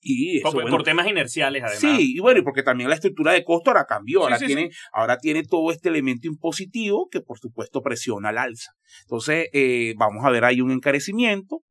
Y 0.08 0.40
por, 0.40 0.84
temas 0.84 1.08
inerciales, 1.08 1.64
además. 1.64 1.80
Sí, 1.80 2.14
y 2.14 2.20
bueno, 2.20 2.38
y 2.38 2.42
porque 2.42 2.62
también 2.62 2.88
la 2.88 2.94
estructura 2.94 3.32
de 3.32 3.42
costo 3.42 3.70
ahora 3.70 3.86
cambió. 3.86 4.22
Ahora, 4.22 4.38
tiene, 4.38 4.70
ahora 4.92 5.18
tiene 5.18 5.42
todo 5.42 5.72
este 5.72 5.88
elemento 5.88 6.28
impositivo 6.28 7.08
que, 7.10 7.20
por 7.20 7.40
supuesto, 7.40 7.82
presiona 7.82 8.28
al 8.28 8.38
alza. 8.38 8.70
Entonces, 9.02 9.48
eh, 9.52 9.94
vamos 9.98 10.24
a 10.24 10.30
ver 10.30 10.44
ahí 10.44 10.60
un 10.60 10.70
encarecimiento. 10.70 11.62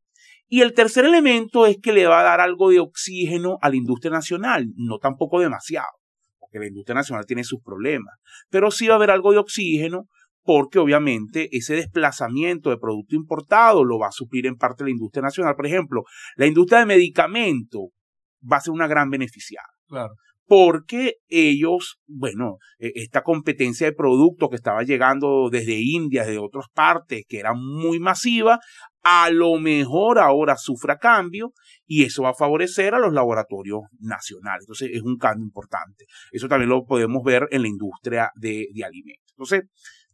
Y 0.48 0.62
el 0.62 0.74
tercer 0.74 1.06
elemento 1.06 1.66
es 1.66 1.78
que 1.82 1.94
le 1.94 2.08
va 2.08 2.20
a 2.20 2.24
dar 2.24 2.42
algo 2.42 2.70
de 2.70 2.82
oxígeno 2.82 3.58
a 3.62 3.70
la 3.70 3.78
industria 3.78 4.12
nacional, 4.12 4.68
no 4.76 5.00
tampoco 5.00 5.40
demasiado, 5.40 5.88
porque 6.40 6.60
la 6.60 6.68
industria 6.68 6.96
nacional 6.96 7.26
tiene 7.26 7.44
sus 7.44 7.62
problemas, 7.64 8.14
pero 8.50 8.70
sí 8.70 8.88
va 8.88 8.94
a 8.94 8.98
haber 8.98 9.12
algo 9.12 9.32
de 9.32 9.40
oxígeno 9.40 10.08
porque 10.44 10.78
obviamente 10.78 11.50
ese 11.52 11.74
desplazamiento 11.76 12.70
de 12.70 12.78
producto 12.78 13.16
importado 13.16 13.84
lo 13.84 13.98
va 13.98 14.10
a 14.10 14.12
suplir 14.12 14.46
en 14.46 14.56
parte 14.56 14.84
la 14.84 14.92
industria 14.92 15.24
nacional. 15.24 15.56
Por 15.56 15.66
ejemplo, 15.66 16.04
la 16.36 16.46
industria 16.46 16.80
de 16.80 16.86
medicamentos 16.86 17.86
va 18.52 18.58
a 18.58 18.62
ser 18.62 18.72
una 18.72 18.88
gran 18.88 19.10
beneficiada. 19.10 19.68
Claro. 19.88 20.14
Porque 20.48 21.16
ellos, 21.28 21.98
bueno, 22.06 22.58
e, 22.78 22.92
esta 22.96 23.24
competencia 23.24 23.88
de 23.88 23.96
productos 23.96 24.50
que 24.50 24.56
estaba 24.56 24.84
llegando 24.84 25.50
desde 25.50 25.80
India, 25.82 26.24
de 26.24 26.38
otras 26.38 26.68
partes, 26.74 27.24
que 27.28 27.40
era 27.40 27.54
muy 27.56 28.00
masiva, 28.00 28.60
a 29.02 29.30
lo 29.30 29.58
mejor 29.58 30.20
ahora 30.20 30.58
sufra 30.58 30.98
cambio 30.98 31.54
y 31.86 32.04
eso 32.04 32.24
va 32.24 32.30
a 32.30 32.36
favorecer 32.36 32.94
a 32.94 33.00
los 33.00 33.14
laboratorios 33.14 33.82
nacionales. 34.00 34.64
Entonces 34.64 34.92
es 34.94 35.02
un 35.02 35.18
cambio 35.18 35.46
importante. 35.46 36.06
Eso 36.32 36.48
también 36.48 36.70
lo 36.70 36.86
podemos 36.86 37.24
ver 37.24 37.48
en 37.52 37.64
la 37.64 37.68
industria 37.68 38.32
de, 38.36 38.68
de 38.74 38.84
alimentos. 38.84 39.32
Entonces, 39.32 39.64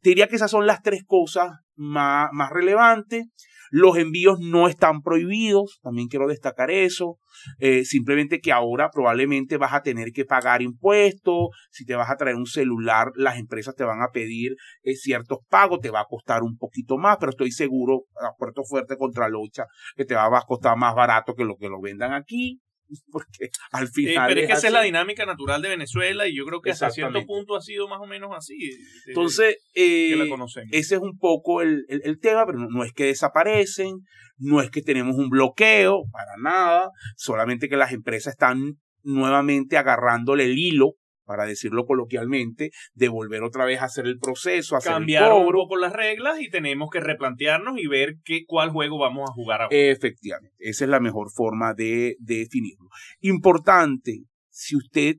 te 0.01 0.09
diría 0.09 0.27
que 0.27 0.35
esas 0.35 0.51
son 0.51 0.65
las 0.65 0.81
tres 0.81 1.03
cosas 1.05 1.59
más, 1.75 2.29
más 2.33 2.49
relevantes. 2.49 3.27
Los 3.73 3.97
envíos 3.97 4.39
no 4.41 4.67
están 4.67 5.01
prohibidos, 5.01 5.79
también 5.81 6.09
quiero 6.09 6.27
destacar 6.27 6.69
eso. 6.69 7.17
Eh, 7.57 7.85
simplemente 7.85 8.41
que 8.41 8.51
ahora 8.51 8.89
probablemente 8.91 9.55
vas 9.55 9.73
a 9.73 9.81
tener 9.81 10.11
que 10.11 10.25
pagar 10.25 10.61
impuestos. 10.61 11.47
Si 11.71 11.85
te 11.85 11.95
vas 11.95 12.09
a 12.09 12.17
traer 12.17 12.35
un 12.35 12.45
celular, 12.45 13.11
las 13.15 13.39
empresas 13.39 13.73
te 13.73 13.85
van 13.85 14.01
a 14.01 14.09
pedir 14.11 14.55
eh, 14.83 14.95
ciertos 14.95 15.39
pagos, 15.49 15.79
te 15.79 15.89
va 15.89 16.01
a 16.01 16.05
costar 16.09 16.43
un 16.43 16.57
poquito 16.57 16.97
más, 16.97 17.15
pero 17.17 17.29
estoy 17.29 17.51
seguro, 17.51 18.03
a 18.21 18.35
Puerto 18.37 18.63
Fuerte 18.65 18.97
contra 18.97 19.29
Lucha, 19.29 19.63
que 19.95 20.03
te 20.03 20.15
va 20.15 20.25
a 20.25 20.41
costar 20.41 20.77
más 20.77 20.93
barato 20.93 21.33
que 21.33 21.45
lo 21.45 21.55
que 21.55 21.69
lo 21.69 21.79
vendan 21.79 22.11
aquí. 22.11 22.59
porque 23.11 23.49
al 23.71 23.87
final. 23.87 24.27
pero 24.27 24.41
es 24.41 24.47
que 24.47 24.53
esa 24.53 24.67
es 24.67 24.73
la 24.73 24.81
dinámica 24.81 25.25
natural 25.25 25.61
de 25.61 25.69
Venezuela 25.69 26.27
y 26.27 26.35
yo 26.35 26.45
creo 26.45 26.61
que 26.61 26.71
hasta 26.71 26.87
cierto 26.91 27.19
punto 27.25 27.55
ha 27.55 27.61
sido 27.61 27.87
más 27.87 27.99
o 28.01 28.05
menos 28.07 28.31
así. 28.35 28.55
eh, 28.55 28.77
Entonces, 29.07 29.57
que 29.73 30.15
la 30.17 30.25
eh, 30.25 30.27
ese 30.71 30.95
es 30.95 31.01
un 31.01 31.17
poco 31.17 31.61
el, 31.61 31.85
el- 31.89 32.01
el 32.03 32.19
tema, 32.19 32.45
pero 32.45 32.59
no, 32.59 32.67
no 32.69 32.83
es 32.83 32.93
que 32.93 33.05
desaparecen, 33.05 33.99
no 34.37 34.61
es 34.61 34.69
que 34.69 34.81
tenemos 34.81 35.15
un 35.15 35.29
bloqueo, 35.29 36.03
para 36.11 36.35
nada, 36.41 36.89
solamente 37.15 37.69
que 37.69 37.77
las 37.77 37.91
empresas 37.91 38.33
están 38.33 38.75
nuevamente 39.03 39.77
agarrándole 39.77 40.45
el 40.45 40.57
hilo, 40.57 40.93
para 41.31 41.45
decirlo 41.45 41.85
coloquialmente, 41.85 42.71
de 42.93 43.07
volver 43.07 43.41
otra 43.41 43.63
vez 43.63 43.79
a 43.79 43.85
hacer 43.85 44.05
el 44.05 44.19
proceso, 44.19 44.75
hacer 44.75 44.91
Cambiaron 44.91 45.29
el 45.29 45.37
un 45.37 45.45
cobro. 45.45 45.59
poco 45.59 45.77
las 45.77 45.93
reglas 45.93 46.41
y 46.41 46.49
tenemos 46.49 46.89
que 46.91 46.99
replantearnos 46.99 47.77
y 47.77 47.87
ver 47.87 48.15
qué, 48.25 48.41
cuál 48.45 48.71
juego 48.71 48.99
vamos 48.99 49.29
a 49.29 49.33
jugar 49.33 49.61
ahora. 49.61 49.73
Efectivamente, 49.77 50.53
esa 50.59 50.83
es 50.83 50.89
la 50.89 50.99
mejor 50.99 51.31
forma 51.31 51.73
de, 51.73 52.17
de 52.19 52.39
definirlo. 52.39 52.89
Importante, 53.21 54.25
si 54.49 54.75
usted 54.75 55.15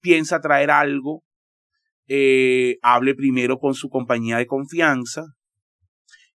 piensa 0.00 0.40
traer 0.40 0.72
algo, 0.72 1.22
eh, 2.08 2.78
hable 2.82 3.14
primero 3.14 3.58
con 3.58 3.74
su 3.74 3.88
compañía 3.88 4.38
de 4.38 4.46
confianza 4.46 5.26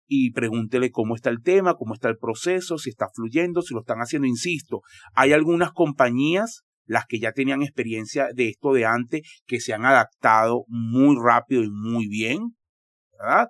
y 0.05 0.33
pregúntele 0.33 0.91
cómo 0.91 1.15
está 1.15 1.29
el 1.29 1.41
tema, 1.41 1.75
cómo 1.75 1.93
está 1.93 2.09
el 2.09 2.17
proceso, 2.17 2.77
si 2.77 2.89
está 2.89 3.07
fluyendo, 3.15 3.61
si 3.61 3.73
lo 3.73 3.79
están 3.79 3.99
haciendo. 3.99 4.27
Insisto, 4.27 4.81
hay 5.13 5.31
algunas 5.31 5.71
compañías, 5.71 6.63
las 6.85 7.05
que 7.05 7.19
ya 7.19 7.31
tenían 7.31 7.61
experiencia 7.61 8.27
de 8.33 8.49
esto 8.49 8.73
de 8.73 8.85
antes, 8.85 9.21
que 9.45 9.59
se 9.59 9.73
han 9.73 9.85
adaptado 9.85 10.65
muy 10.67 11.15
rápido 11.21 11.63
y 11.63 11.69
muy 11.69 12.07
bien, 12.07 12.55
¿verdad? 13.17 13.47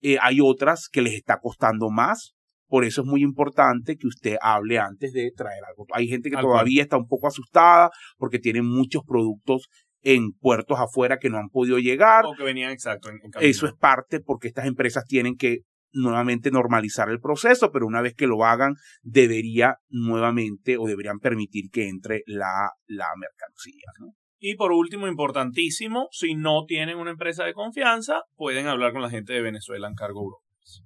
Eh, 0.00 0.18
hay 0.20 0.40
otras 0.40 0.88
que 0.90 1.02
les 1.02 1.14
está 1.14 1.38
costando 1.40 1.90
más, 1.90 2.34
por 2.66 2.84
eso 2.84 3.02
es 3.02 3.06
muy 3.06 3.22
importante 3.22 3.96
que 3.96 4.06
usted 4.06 4.36
hable 4.40 4.78
antes 4.78 5.12
de 5.12 5.30
traer 5.34 5.64
algo. 5.64 5.86
Hay 5.92 6.08
gente 6.08 6.30
que 6.30 6.36
todavía 6.36 6.82
está 6.82 6.96
un 6.96 7.06
poco 7.06 7.28
asustada 7.28 7.90
porque 8.16 8.38
tienen 8.38 8.66
muchos 8.66 9.02
productos 9.06 9.68
en 10.02 10.32
puertos 10.32 10.78
afuera 10.78 11.18
que 11.18 11.30
no 11.30 11.38
han 11.38 11.48
podido 11.48 11.78
llegar. 11.78 12.26
O 12.26 12.34
que 12.34 12.44
venían 12.44 12.72
exacto 12.72 13.08
en, 13.08 13.16
en 13.22 13.30
camino. 13.30 13.50
Eso 13.50 13.66
es 13.66 13.74
parte 13.74 14.20
porque 14.20 14.48
estas 14.48 14.66
empresas 14.66 15.04
tienen 15.06 15.36
que 15.36 15.60
nuevamente 15.94 16.50
normalizar 16.50 17.08
el 17.08 17.20
proceso, 17.20 17.70
pero 17.72 17.86
una 17.86 18.02
vez 18.02 18.14
que 18.14 18.26
lo 18.26 18.44
hagan, 18.44 18.74
debería 19.02 19.78
nuevamente 19.88 20.76
o 20.76 20.86
deberían 20.86 21.18
permitir 21.18 21.70
que 21.70 21.88
entre 21.88 22.22
la, 22.26 22.70
la 22.86 23.06
mercancía. 23.16 23.90
¿no? 23.98 24.14
Y 24.38 24.56
por 24.56 24.72
último, 24.72 25.08
importantísimo, 25.08 26.08
si 26.10 26.34
no 26.34 26.64
tienen 26.66 26.98
una 26.98 27.12
empresa 27.12 27.44
de 27.44 27.54
confianza, 27.54 28.24
pueden 28.36 28.66
hablar 28.66 28.92
con 28.92 29.00
la 29.00 29.08
gente 29.08 29.32
de 29.32 29.40
Venezuela 29.40 29.88
en 29.88 29.94
Cargo 29.94 30.26
Brokers. 30.26 30.82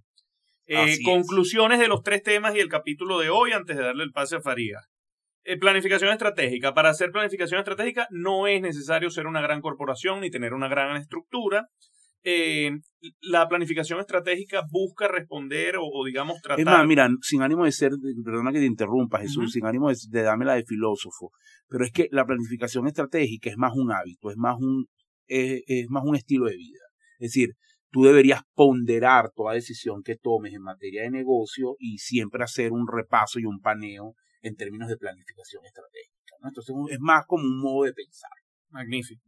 Eh, 0.66 0.98
conclusiones 1.02 1.80
de 1.80 1.88
los 1.88 2.02
tres 2.02 2.22
temas 2.22 2.54
y 2.54 2.60
el 2.60 2.68
capítulo 2.68 3.18
de 3.18 3.30
hoy 3.30 3.52
antes 3.52 3.76
de 3.76 3.82
darle 3.82 4.04
el 4.04 4.12
pase 4.12 4.36
a 4.36 4.40
Faría. 4.40 4.78
Eh, 5.42 5.56
planificación 5.56 6.12
estratégica. 6.12 6.74
Para 6.74 6.90
hacer 6.90 7.10
planificación 7.10 7.58
estratégica 7.58 8.06
no 8.10 8.46
es 8.46 8.60
necesario 8.60 9.10
ser 9.10 9.26
una 9.26 9.40
gran 9.40 9.62
corporación 9.62 10.20
ni 10.20 10.30
tener 10.30 10.52
una 10.52 10.68
gran 10.68 10.96
estructura. 10.96 11.66
Eh, 12.24 12.70
la 13.20 13.48
planificación 13.48 14.00
estratégica 14.00 14.62
busca 14.70 15.08
responder 15.08 15.76
o, 15.76 15.84
o, 15.84 16.04
digamos 16.04 16.40
tratar. 16.42 16.60
Es 16.60 16.66
más, 16.66 16.86
mira, 16.86 17.08
sin 17.22 17.42
ánimo 17.42 17.64
de 17.64 17.72
ser, 17.72 17.92
perdona 18.24 18.52
que 18.52 18.58
te 18.58 18.66
interrumpa 18.66 19.20
Jesús, 19.20 19.52
sin 19.52 19.64
ánimo 19.64 19.88
de, 19.88 19.96
de 20.08 20.22
darme 20.22 20.44
la 20.44 20.54
de 20.54 20.64
filósofo, 20.64 21.30
pero 21.68 21.84
es 21.84 21.92
que 21.92 22.08
la 22.10 22.26
planificación 22.26 22.86
estratégica 22.86 23.50
es 23.50 23.56
más 23.56 23.72
un 23.74 23.92
hábito, 23.92 24.30
es 24.30 24.36
más 24.36 24.56
un, 24.58 24.86
es, 25.26 25.62
es 25.66 25.86
más 25.88 26.02
un 26.04 26.16
estilo 26.16 26.46
de 26.46 26.56
vida. 26.56 26.80
Es 27.18 27.32
decir, 27.32 27.54
tú 27.90 28.02
deberías 28.02 28.42
ponderar 28.54 29.30
toda 29.34 29.54
decisión 29.54 30.02
que 30.02 30.16
tomes 30.16 30.52
en 30.54 30.62
materia 30.62 31.02
de 31.02 31.10
negocio 31.10 31.76
y 31.78 31.98
siempre 31.98 32.44
hacer 32.44 32.72
un 32.72 32.86
repaso 32.86 33.38
y 33.38 33.44
un 33.44 33.60
paneo 33.60 34.14
en 34.42 34.56
términos 34.56 34.88
de 34.88 34.96
planificación 34.96 35.64
estratégica. 35.64 36.34
¿no? 36.42 36.48
Entonces 36.48 36.74
es 36.90 37.00
más 37.00 37.24
como 37.26 37.44
un 37.44 37.60
modo 37.60 37.84
de 37.84 37.92
pensar. 37.92 38.30
Magnífico. 38.70 39.22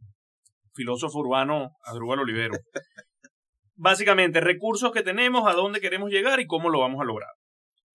Filósofo 0.73 1.19
urbano 1.19 1.71
Adrúbal 1.85 2.19
Olivero. 2.19 2.53
Básicamente, 3.75 4.41
recursos 4.41 4.91
que 4.91 5.03
tenemos, 5.03 5.47
a 5.47 5.53
dónde 5.53 5.81
queremos 5.81 6.11
llegar 6.11 6.39
y 6.39 6.45
cómo 6.45 6.69
lo 6.69 6.79
vamos 6.79 7.01
a 7.01 7.05
lograr. 7.05 7.31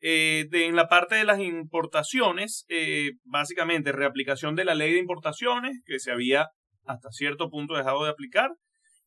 Eh, 0.00 0.48
en 0.52 0.76
la 0.76 0.88
parte 0.88 1.14
de 1.14 1.24
las 1.24 1.40
importaciones, 1.40 2.64
eh, 2.68 3.12
básicamente 3.24 3.92
reaplicación 3.92 4.54
de 4.54 4.64
la 4.64 4.74
ley 4.74 4.92
de 4.92 4.98
importaciones 4.98 5.80
que 5.84 5.98
se 5.98 6.12
había 6.12 6.48
hasta 6.84 7.10
cierto 7.10 7.50
punto 7.50 7.74
dejado 7.74 8.04
de 8.04 8.10
aplicar 8.10 8.50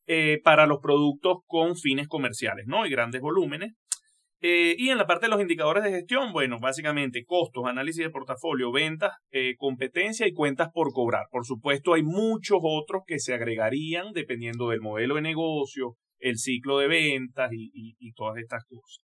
eh, 0.06 0.40
para 0.42 0.66
los 0.66 0.80
productos 0.80 1.38
con 1.46 1.76
fines 1.76 2.08
comerciales, 2.08 2.66
¿no? 2.66 2.86
Y 2.86 2.90
grandes 2.90 3.20
volúmenes. 3.20 3.74
Eh, 4.42 4.74
y 4.78 4.88
en 4.88 4.96
la 4.98 5.06
parte 5.06 5.26
de 5.26 5.30
los 5.30 5.40
indicadores 5.40 5.84
de 5.84 5.90
gestión, 5.90 6.32
bueno, 6.32 6.58
básicamente 6.60 7.24
costos, 7.26 7.64
análisis 7.66 8.02
de 8.02 8.10
portafolio, 8.10 8.72
ventas, 8.72 9.12
eh, 9.30 9.54
competencia 9.58 10.26
y 10.26 10.32
cuentas 10.32 10.68
por 10.72 10.92
cobrar. 10.92 11.26
Por 11.30 11.44
supuesto, 11.44 11.92
hay 11.92 12.02
muchos 12.02 12.58
otros 12.62 13.02
que 13.06 13.18
se 13.18 13.34
agregarían 13.34 14.12
dependiendo 14.12 14.70
del 14.70 14.80
modelo 14.80 15.16
de 15.16 15.22
negocio, 15.22 15.96
el 16.18 16.38
ciclo 16.38 16.78
de 16.78 16.88
ventas 16.88 17.50
y, 17.52 17.70
y- 17.74 17.96
y 17.98 18.12
todas 18.12 18.38
estas 18.38 18.64
cosas. 18.64 19.04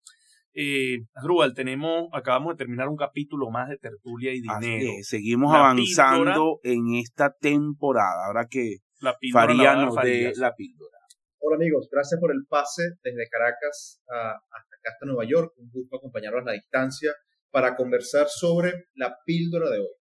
Eh, 0.53 0.97
Asdrúbal, 1.13 1.53
tenemos, 1.53 2.07
acabamos 2.11 2.53
de 2.53 2.57
terminar 2.57 2.87
un 2.89 2.95
capítulo 2.97 3.51
más 3.51 3.69
de 3.69 3.77
tertulia 3.77 4.31
y 4.33 4.41
dinero. 4.41 4.93
es, 4.99 5.07
seguimos 5.07 5.53
La 5.53 5.59
avanzando 5.59 6.59
en 6.63 6.95
esta 6.95 7.31
temporada. 7.39 8.25
Ahora 8.25 8.47
que 8.49 8.77
La 8.99 9.15
Faría 9.31 9.75
nos 9.75 9.95
dé 9.95 10.33
la 10.37 10.55
píldora. 10.55 10.97
Hola 11.41 11.55
amigos, 11.55 11.87
gracias 11.91 12.19
por 12.19 12.31
el 12.31 12.45
pase 12.49 12.81
desde 13.03 13.29
Caracas 13.29 14.01
a- 14.11 14.39
acá, 14.79 14.91
hasta 14.93 15.05
Nueva 15.05 15.25
York. 15.25 15.53
Un 15.57 15.69
gusto 15.69 15.97
acompañarlos 15.97 16.41
a 16.43 16.45
la 16.45 16.53
distancia 16.53 17.13
para 17.51 17.75
conversar 17.75 18.27
sobre 18.29 18.87
la 18.95 19.15
píldora 19.25 19.69
de 19.69 19.79
hoy. 19.79 19.95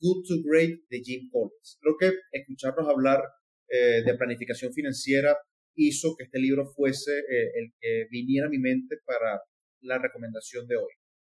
Good 0.00 0.24
to 0.28 0.34
Great 0.44 0.80
de 0.90 1.00
Jim 1.00 1.28
Collins. 1.30 1.78
Creo 1.80 1.96
que 1.98 2.12
escucharnos 2.32 2.88
hablar 2.88 3.20
eh, 3.68 4.02
de 4.04 4.14
planificación 4.14 4.72
financiera 4.72 5.36
hizo 5.76 6.14
que 6.16 6.24
este 6.24 6.38
libro 6.38 6.66
fuese 6.66 7.12
eh, 7.18 7.50
el 7.54 7.72
que 7.80 8.06
viniera 8.10 8.46
a 8.46 8.50
mi 8.50 8.58
mente 8.58 8.96
para 9.04 9.40
la 9.80 9.98
recomendación 9.98 10.66
de 10.66 10.76
hoy. 10.76 10.92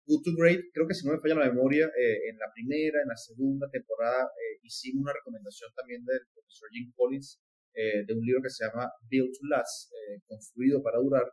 Good 0.06 0.22
to 0.22 0.30
Great, 0.38 0.60
creo 0.72 0.86
que 0.86 0.94
si 0.94 1.04
no 1.04 1.14
me 1.14 1.20
falla 1.20 1.34
la 1.34 1.50
memoria, 1.50 1.86
eh, 1.86 2.30
en 2.30 2.38
la 2.38 2.46
primera, 2.54 3.02
en 3.02 3.08
la 3.08 3.16
segunda 3.16 3.68
temporada 3.68 4.22
eh, 4.22 4.58
hicimos 4.62 5.02
una 5.02 5.12
recomendación 5.12 5.70
también 5.74 6.04
del 6.04 6.20
profesor 6.32 6.68
Jim 6.70 6.92
Collins 6.94 7.40
eh, 7.74 8.06
de 8.06 8.14
un 8.14 8.24
libro 8.24 8.40
que 8.40 8.48
se 8.48 8.64
llama 8.64 8.88
Build 9.10 9.32
to 9.32 9.46
Last, 9.50 9.92
eh, 9.92 10.20
construido 10.26 10.82
para 10.82 10.98
durar, 10.98 11.24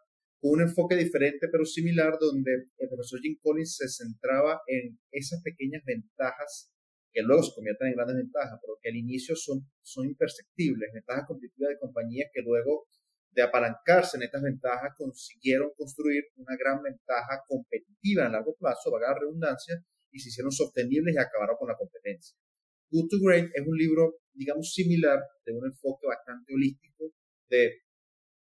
un 0.52 0.62
enfoque 0.62 0.96
diferente 0.96 1.48
pero 1.52 1.66
similar, 1.66 2.18
donde 2.20 2.52
el 2.78 2.90
profesor 2.90 3.20
Jim 3.22 3.38
Collins 3.42 3.78
se 3.78 3.88
centraba 3.88 4.62
en 4.68 5.00
esas 5.12 5.42
pequeñas 5.42 5.84
ventajas 5.86 6.70
que 7.14 7.22
luego 7.22 7.44
se 7.44 7.54
convierten 7.54 7.90
en 7.90 7.94
grandes 7.94 8.18
ventajas, 8.18 8.60
pero 8.62 8.78
que 8.82 8.90
al 8.90 8.96
inicio 8.96 9.36
son, 9.36 9.62
son 9.84 10.06
imperceptibles, 10.06 10.92
ventajas 10.94 11.26
competitivas 11.28 11.70
de 11.70 11.80
compañías 11.80 12.30
que 12.34 12.42
luego 12.42 12.88
de 13.32 13.42
apalancarse 13.42 14.18
en 14.18 14.24
estas 14.24 14.42
ventajas 14.42 14.92
consiguieron 14.98 15.72
construir 15.78 16.24
una 16.36 16.56
gran 16.58 16.82
ventaja 16.82 17.42
competitiva 17.48 18.26
a 18.26 18.30
largo 18.30 18.56
plazo, 18.56 18.92
vaga 18.92 19.18
redundancia, 19.20 19.84
y 20.12 20.20
se 20.20 20.30
hicieron 20.30 20.52
sostenibles 20.52 21.16
y 21.16 21.18
acabaron 21.18 21.56
con 21.58 21.68
la 21.70 21.78
competencia. 21.78 22.38
Good 22.90 23.10
to 23.10 23.18
Great 23.22 23.50
es 23.54 23.66
un 23.66 23.78
libro, 23.78 24.20
digamos, 24.34 24.74
similar, 24.74 25.20
de 25.46 25.54
un 25.54 25.66
enfoque 25.66 26.06
bastante 26.06 26.54
holístico 26.54 27.14
de 27.50 27.82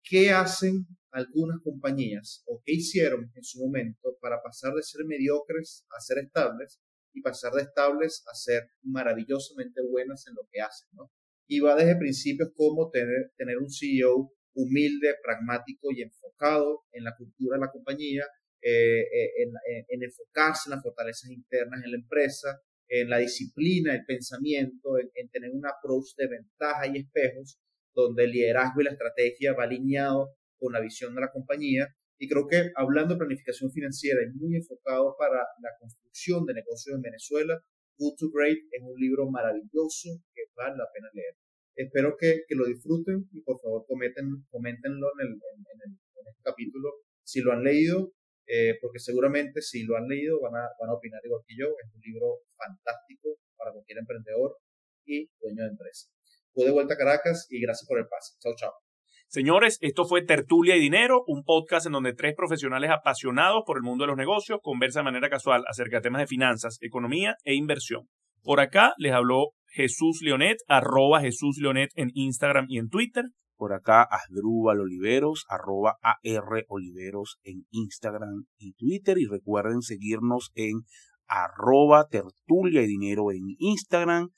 qué 0.04 0.32
hacen 0.32 0.86
algunas 1.12 1.60
compañías 1.64 2.44
o 2.48 2.62
qué 2.66 2.74
hicieron 2.74 3.32
en 3.36 3.44
su 3.44 3.60
momento 3.60 4.18
para 4.22 4.42
pasar 4.42 4.74
de 4.74 4.84
ser 4.84 5.06
mediocres 5.06 5.86
a 5.96 6.00
ser 6.02 6.20
estables 6.20 6.80
y 7.14 7.22
pasar 7.22 7.54
de 7.54 7.64
estables 7.64 8.24
a 8.32 8.36
ser 8.36 8.70
maravillosamente 8.84 9.82
buenas 9.82 10.28
en 10.28 10.36
lo 10.36 10.48
que 10.52 10.62
hacen, 10.62 10.90
¿no? 10.94 11.12
Y 11.48 11.60
va 11.62 11.76
desde 11.76 11.96
principios 11.98 12.50
como 12.56 12.90
tener, 12.92 13.32
un 13.60 13.70
CEO 13.70 14.32
humilde, 14.54 15.16
pragmático 15.24 15.92
y 15.92 16.02
enfocado 16.02 16.84
en 16.92 17.04
la 17.04 17.16
cultura 17.16 17.56
de 17.58 17.62
la 17.66 17.72
compañía, 17.72 18.26
eh, 18.62 19.02
eh, 19.02 19.30
en, 19.44 19.50
en- 19.76 19.86
en 19.90 20.04
enfocarse 20.04 20.64
en 20.70 20.72
las 20.76 20.84
fortalezas 20.84 21.30
internas 21.30 21.82
en 21.84 21.92
la 21.92 21.98
empresa, 21.98 22.60
en 22.90 23.10
la 23.10 23.18
disciplina, 23.20 23.94
el 23.94 24.06
pensamiento, 24.06 24.98
en, 25.00 25.10
en 25.16 25.30
tener 25.30 25.52
un 25.52 25.66
approach 25.66 26.16
de 26.18 26.28
ventaja 26.28 26.88
y 26.88 26.98
espejos, 27.00 27.60
donde 27.94 28.26
el 28.26 28.32
liderazgo 28.32 28.82
y 28.82 28.86
la 28.86 28.92
estrategia 28.92 29.54
va 29.54 29.64
alineado 29.64 30.36
con 30.58 30.74
la 30.74 30.82
visión 30.82 31.16
de 31.16 31.22
la 31.22 31.32
compañía. 31.32 31.88
Y 32.20 32.28
creo 32.28 32.48
que 32.48 32.72
hablando 32.76 33.14
de 33.14 33.20
planificación 33.20 33.72
financiera 33.72 34.22
y 34.24 34.34
muy 34.34 34.56
enfocado 34.56 35.16
para 35.18 35.38
la 35.62 35.70
construcción 35.80 36.46
de 36.46 36.56
negocios 36.56 36.96
en 36.96 37.02
Venezuela, 37.02 37.60
Good 37.98 38.16
to 38.18 38.30
Great 38.34 38.58
es 38.72 38.82
un 38.82 39.00
libro 39.00 39.30
maravilloso 39.30 40.22
que 40.34 40.44
vale 40.56 40.78
la 40.78 40.88
pena 40.94 41.10
leer. 41.14 41.36
Espero 41.76 42.16
que, 42.18 42.42
que 42.48 42.56
lo 42.56 42.66
disfruten 42.66 43.30
y 43.32 43.42
por 43.42 43.62
favor 43.62 43.86
comenten, 43.88 44.46
coméntenlo 44.50 45.08
en, 45.20 45.28
el, 45.28 45.34
en, 45.34 45.60
en 45.60 45.80
el, 45.86 45.92
en 45.92 46.28
este 46.28 46.42
capítulo 46.44 46.90
si 47.24 47.42
lo 47.42 47.52
han 47.52 47.64
leído 47.64 48.14
eh, 48.50 48.78
porque 48.82 49.00
seguramente 49.00 49.62
si 49.62 49.84
lo 49.84 49.98
han 49.98 50.08
leído 50.08 50.40
van 50.40 50.56
a, 50.56 50.70
van 50.80 50.90
a 50.90 50.94
opinar 50.94 51.22
igual 51.24 51.44
que 51.46 51.56
yo. 51.58 51.68
Es 51.84 51.94
un 51.94 52.02
libro 52.02 52.40
fantástico 52.56 53.38
para 53.58 53.74
cualquier 53.74 54.00
emprendedor 54.00 54.58
y 55.06 55.30
dueño 55.40 55.64
de 55.64 55.70
empresa. 55.70 56.08
Fue 56.54 56.66
de 56.66 56.72
vuelta 56.72 56.94
a 56.96 56.98
Caracas 56.98 57.48
y 57.50 57.62
gracias 57.62 57.88
por 57.88 58.00
el 58.00 58.08
pase. 58.08 58.36
Chao, 58.40 58.56
chao. 58.56 58.87
Señores, 59.30 59.78
esto 59.82 60.06
fue 60.06 60.22
Tertulia 60.22 60.78
y 60.78 60.80
Dinero, 60.80 61.22
un 61.28 61.44
podcast 61.44 61.86
en 61.86 61.92
donde 61.92 62.14
tres 62.14 62.34
profesionales 62.34 62.92
apasionados 62.92 63.64
por 63.66 63.76
el 63.76 63.84
mundo 63.84 64.06
de 64.06 64.08
los 64.08 64.16
negocios 64.16 64.60
conversan 64.64 65.02
de 65.02 65.12
manera 65.12 65.30
casual 65.30 65.66
acerca 65.68 65.98
de 65.98 66.04
temas 66.04 66.22
de 66.22 66.28
finanzas, 66.28 66.78
economía 66.80 67.36
e 67.44 67.54
inversión. 67.54 68.08
Por 68.42 68.62
acá 68.62 68.94
les 68.98 69.12
habló 69.12 69.50
Jesús 69.66 70.22
Leonet, 70.22 70.60
arroba 70.70 71.20
Jesús 71.20 71.58
Leonet 71.58 71.90
en 71.96 72.10
Instagram 72.14 72.68
y 72.70 72.80
en 72.80 72.88
Twitter. 72.88 73.26
Por 73.58 73.74
acá, 73.74 74.08
Asdrúbal 74.10 74.80
Oliveros, 74.80 75.44
arroba 75.50 75.98
AR 76.02 76.64
Oliveros 76.70 77.38
en 77.44 77.66
Instagram 77.72 78.46
y 78.58 78.76
Twitter. 78.76 79.18
Y 79.18 79.26
recuerden 79.26 79.82
seguirnos 79.82 80.52
en 80.56 80.84
arroba 81.28 82.08
tertulia 82.08 82.82
y 82.82 82.88
dinero 82.88 83.34
en 83.34 83.44
Instagram, 83.60 84.30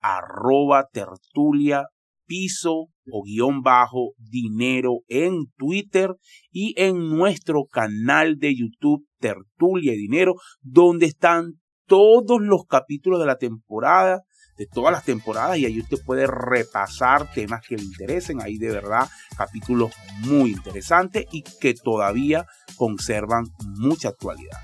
arroba 0.00 0.86
tertulia 0.92 1.86
piso 2.26 2.90
o 3.10 3.22
guion 3.22 3.62
bajo 3.62 4.12
dinero 4.18 5.00
en 5.08 5.46
Twitter 5.56 6.14
y 6.50 6.74
en 6.76 7.10
nuestro 7.10 7.64
canal 7.64 8.38
de 8.38 8.54
YouTube 8.56 9.06
Tertulia 9.18 9.94
y 9.94 9.98
Dinero, 9.98 10.34
donde 10.62 11.06
están 11.06 11.54
todos 11.86 12.40
los 12.40 12.64
capítulos 12.68 13.20
de 13.20 13.26
la 13.26 13.36
temporada, 13.36 14.22
de 14.56 14.66
todas 14.66 14.92
las 14.92 15.04
temporadas, 15.04 15.58
y 15.58 15.66
ahí 15.66 15.78
usted 15.80 15.98
puede 16.04 16.26
repasar 16.26 17.30
temas 17.32 17.60
que 17.66 17.76
le 17.76 17.84
interesen. 17.84 18.40
Ahí 18.40 18.56
de 18.56 18.70
verdad 18.70 19.08
capítulos 19.36 19.92
muy 20.20 20.50
interesantes 20.50 21.26
y 21.30 21.42
que 21.60 21.74
todavía 21.74 22.46
conservan 22.76 23.44
mucha 23.78 24.08
actualidad. 24.08 24.58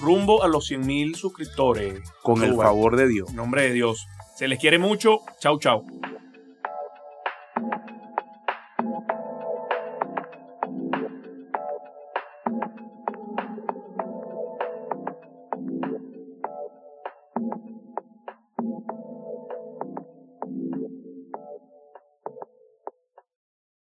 Rumbo 0.00 0.42
a 0.42 0.48
los 0.48 0.70
100.000 0.70 1.14
suscriptores. 1.14 2.00
Con 2.22 2.42
el 2.42 2.56
favor 2.56 2.96
de 2.96 3.08
Dios. 3.08 3.30
En 3.30 3.36
nombre 3.36 3.62
de 3.62 3.72
Dios. 3.72 4.06
Se 4.36 4.48
les 4.48 4.58
quiere 4.58 4.78
mucho. 4.78 5.20
Chau, 5.40 5.58
chau. 5.58 5.84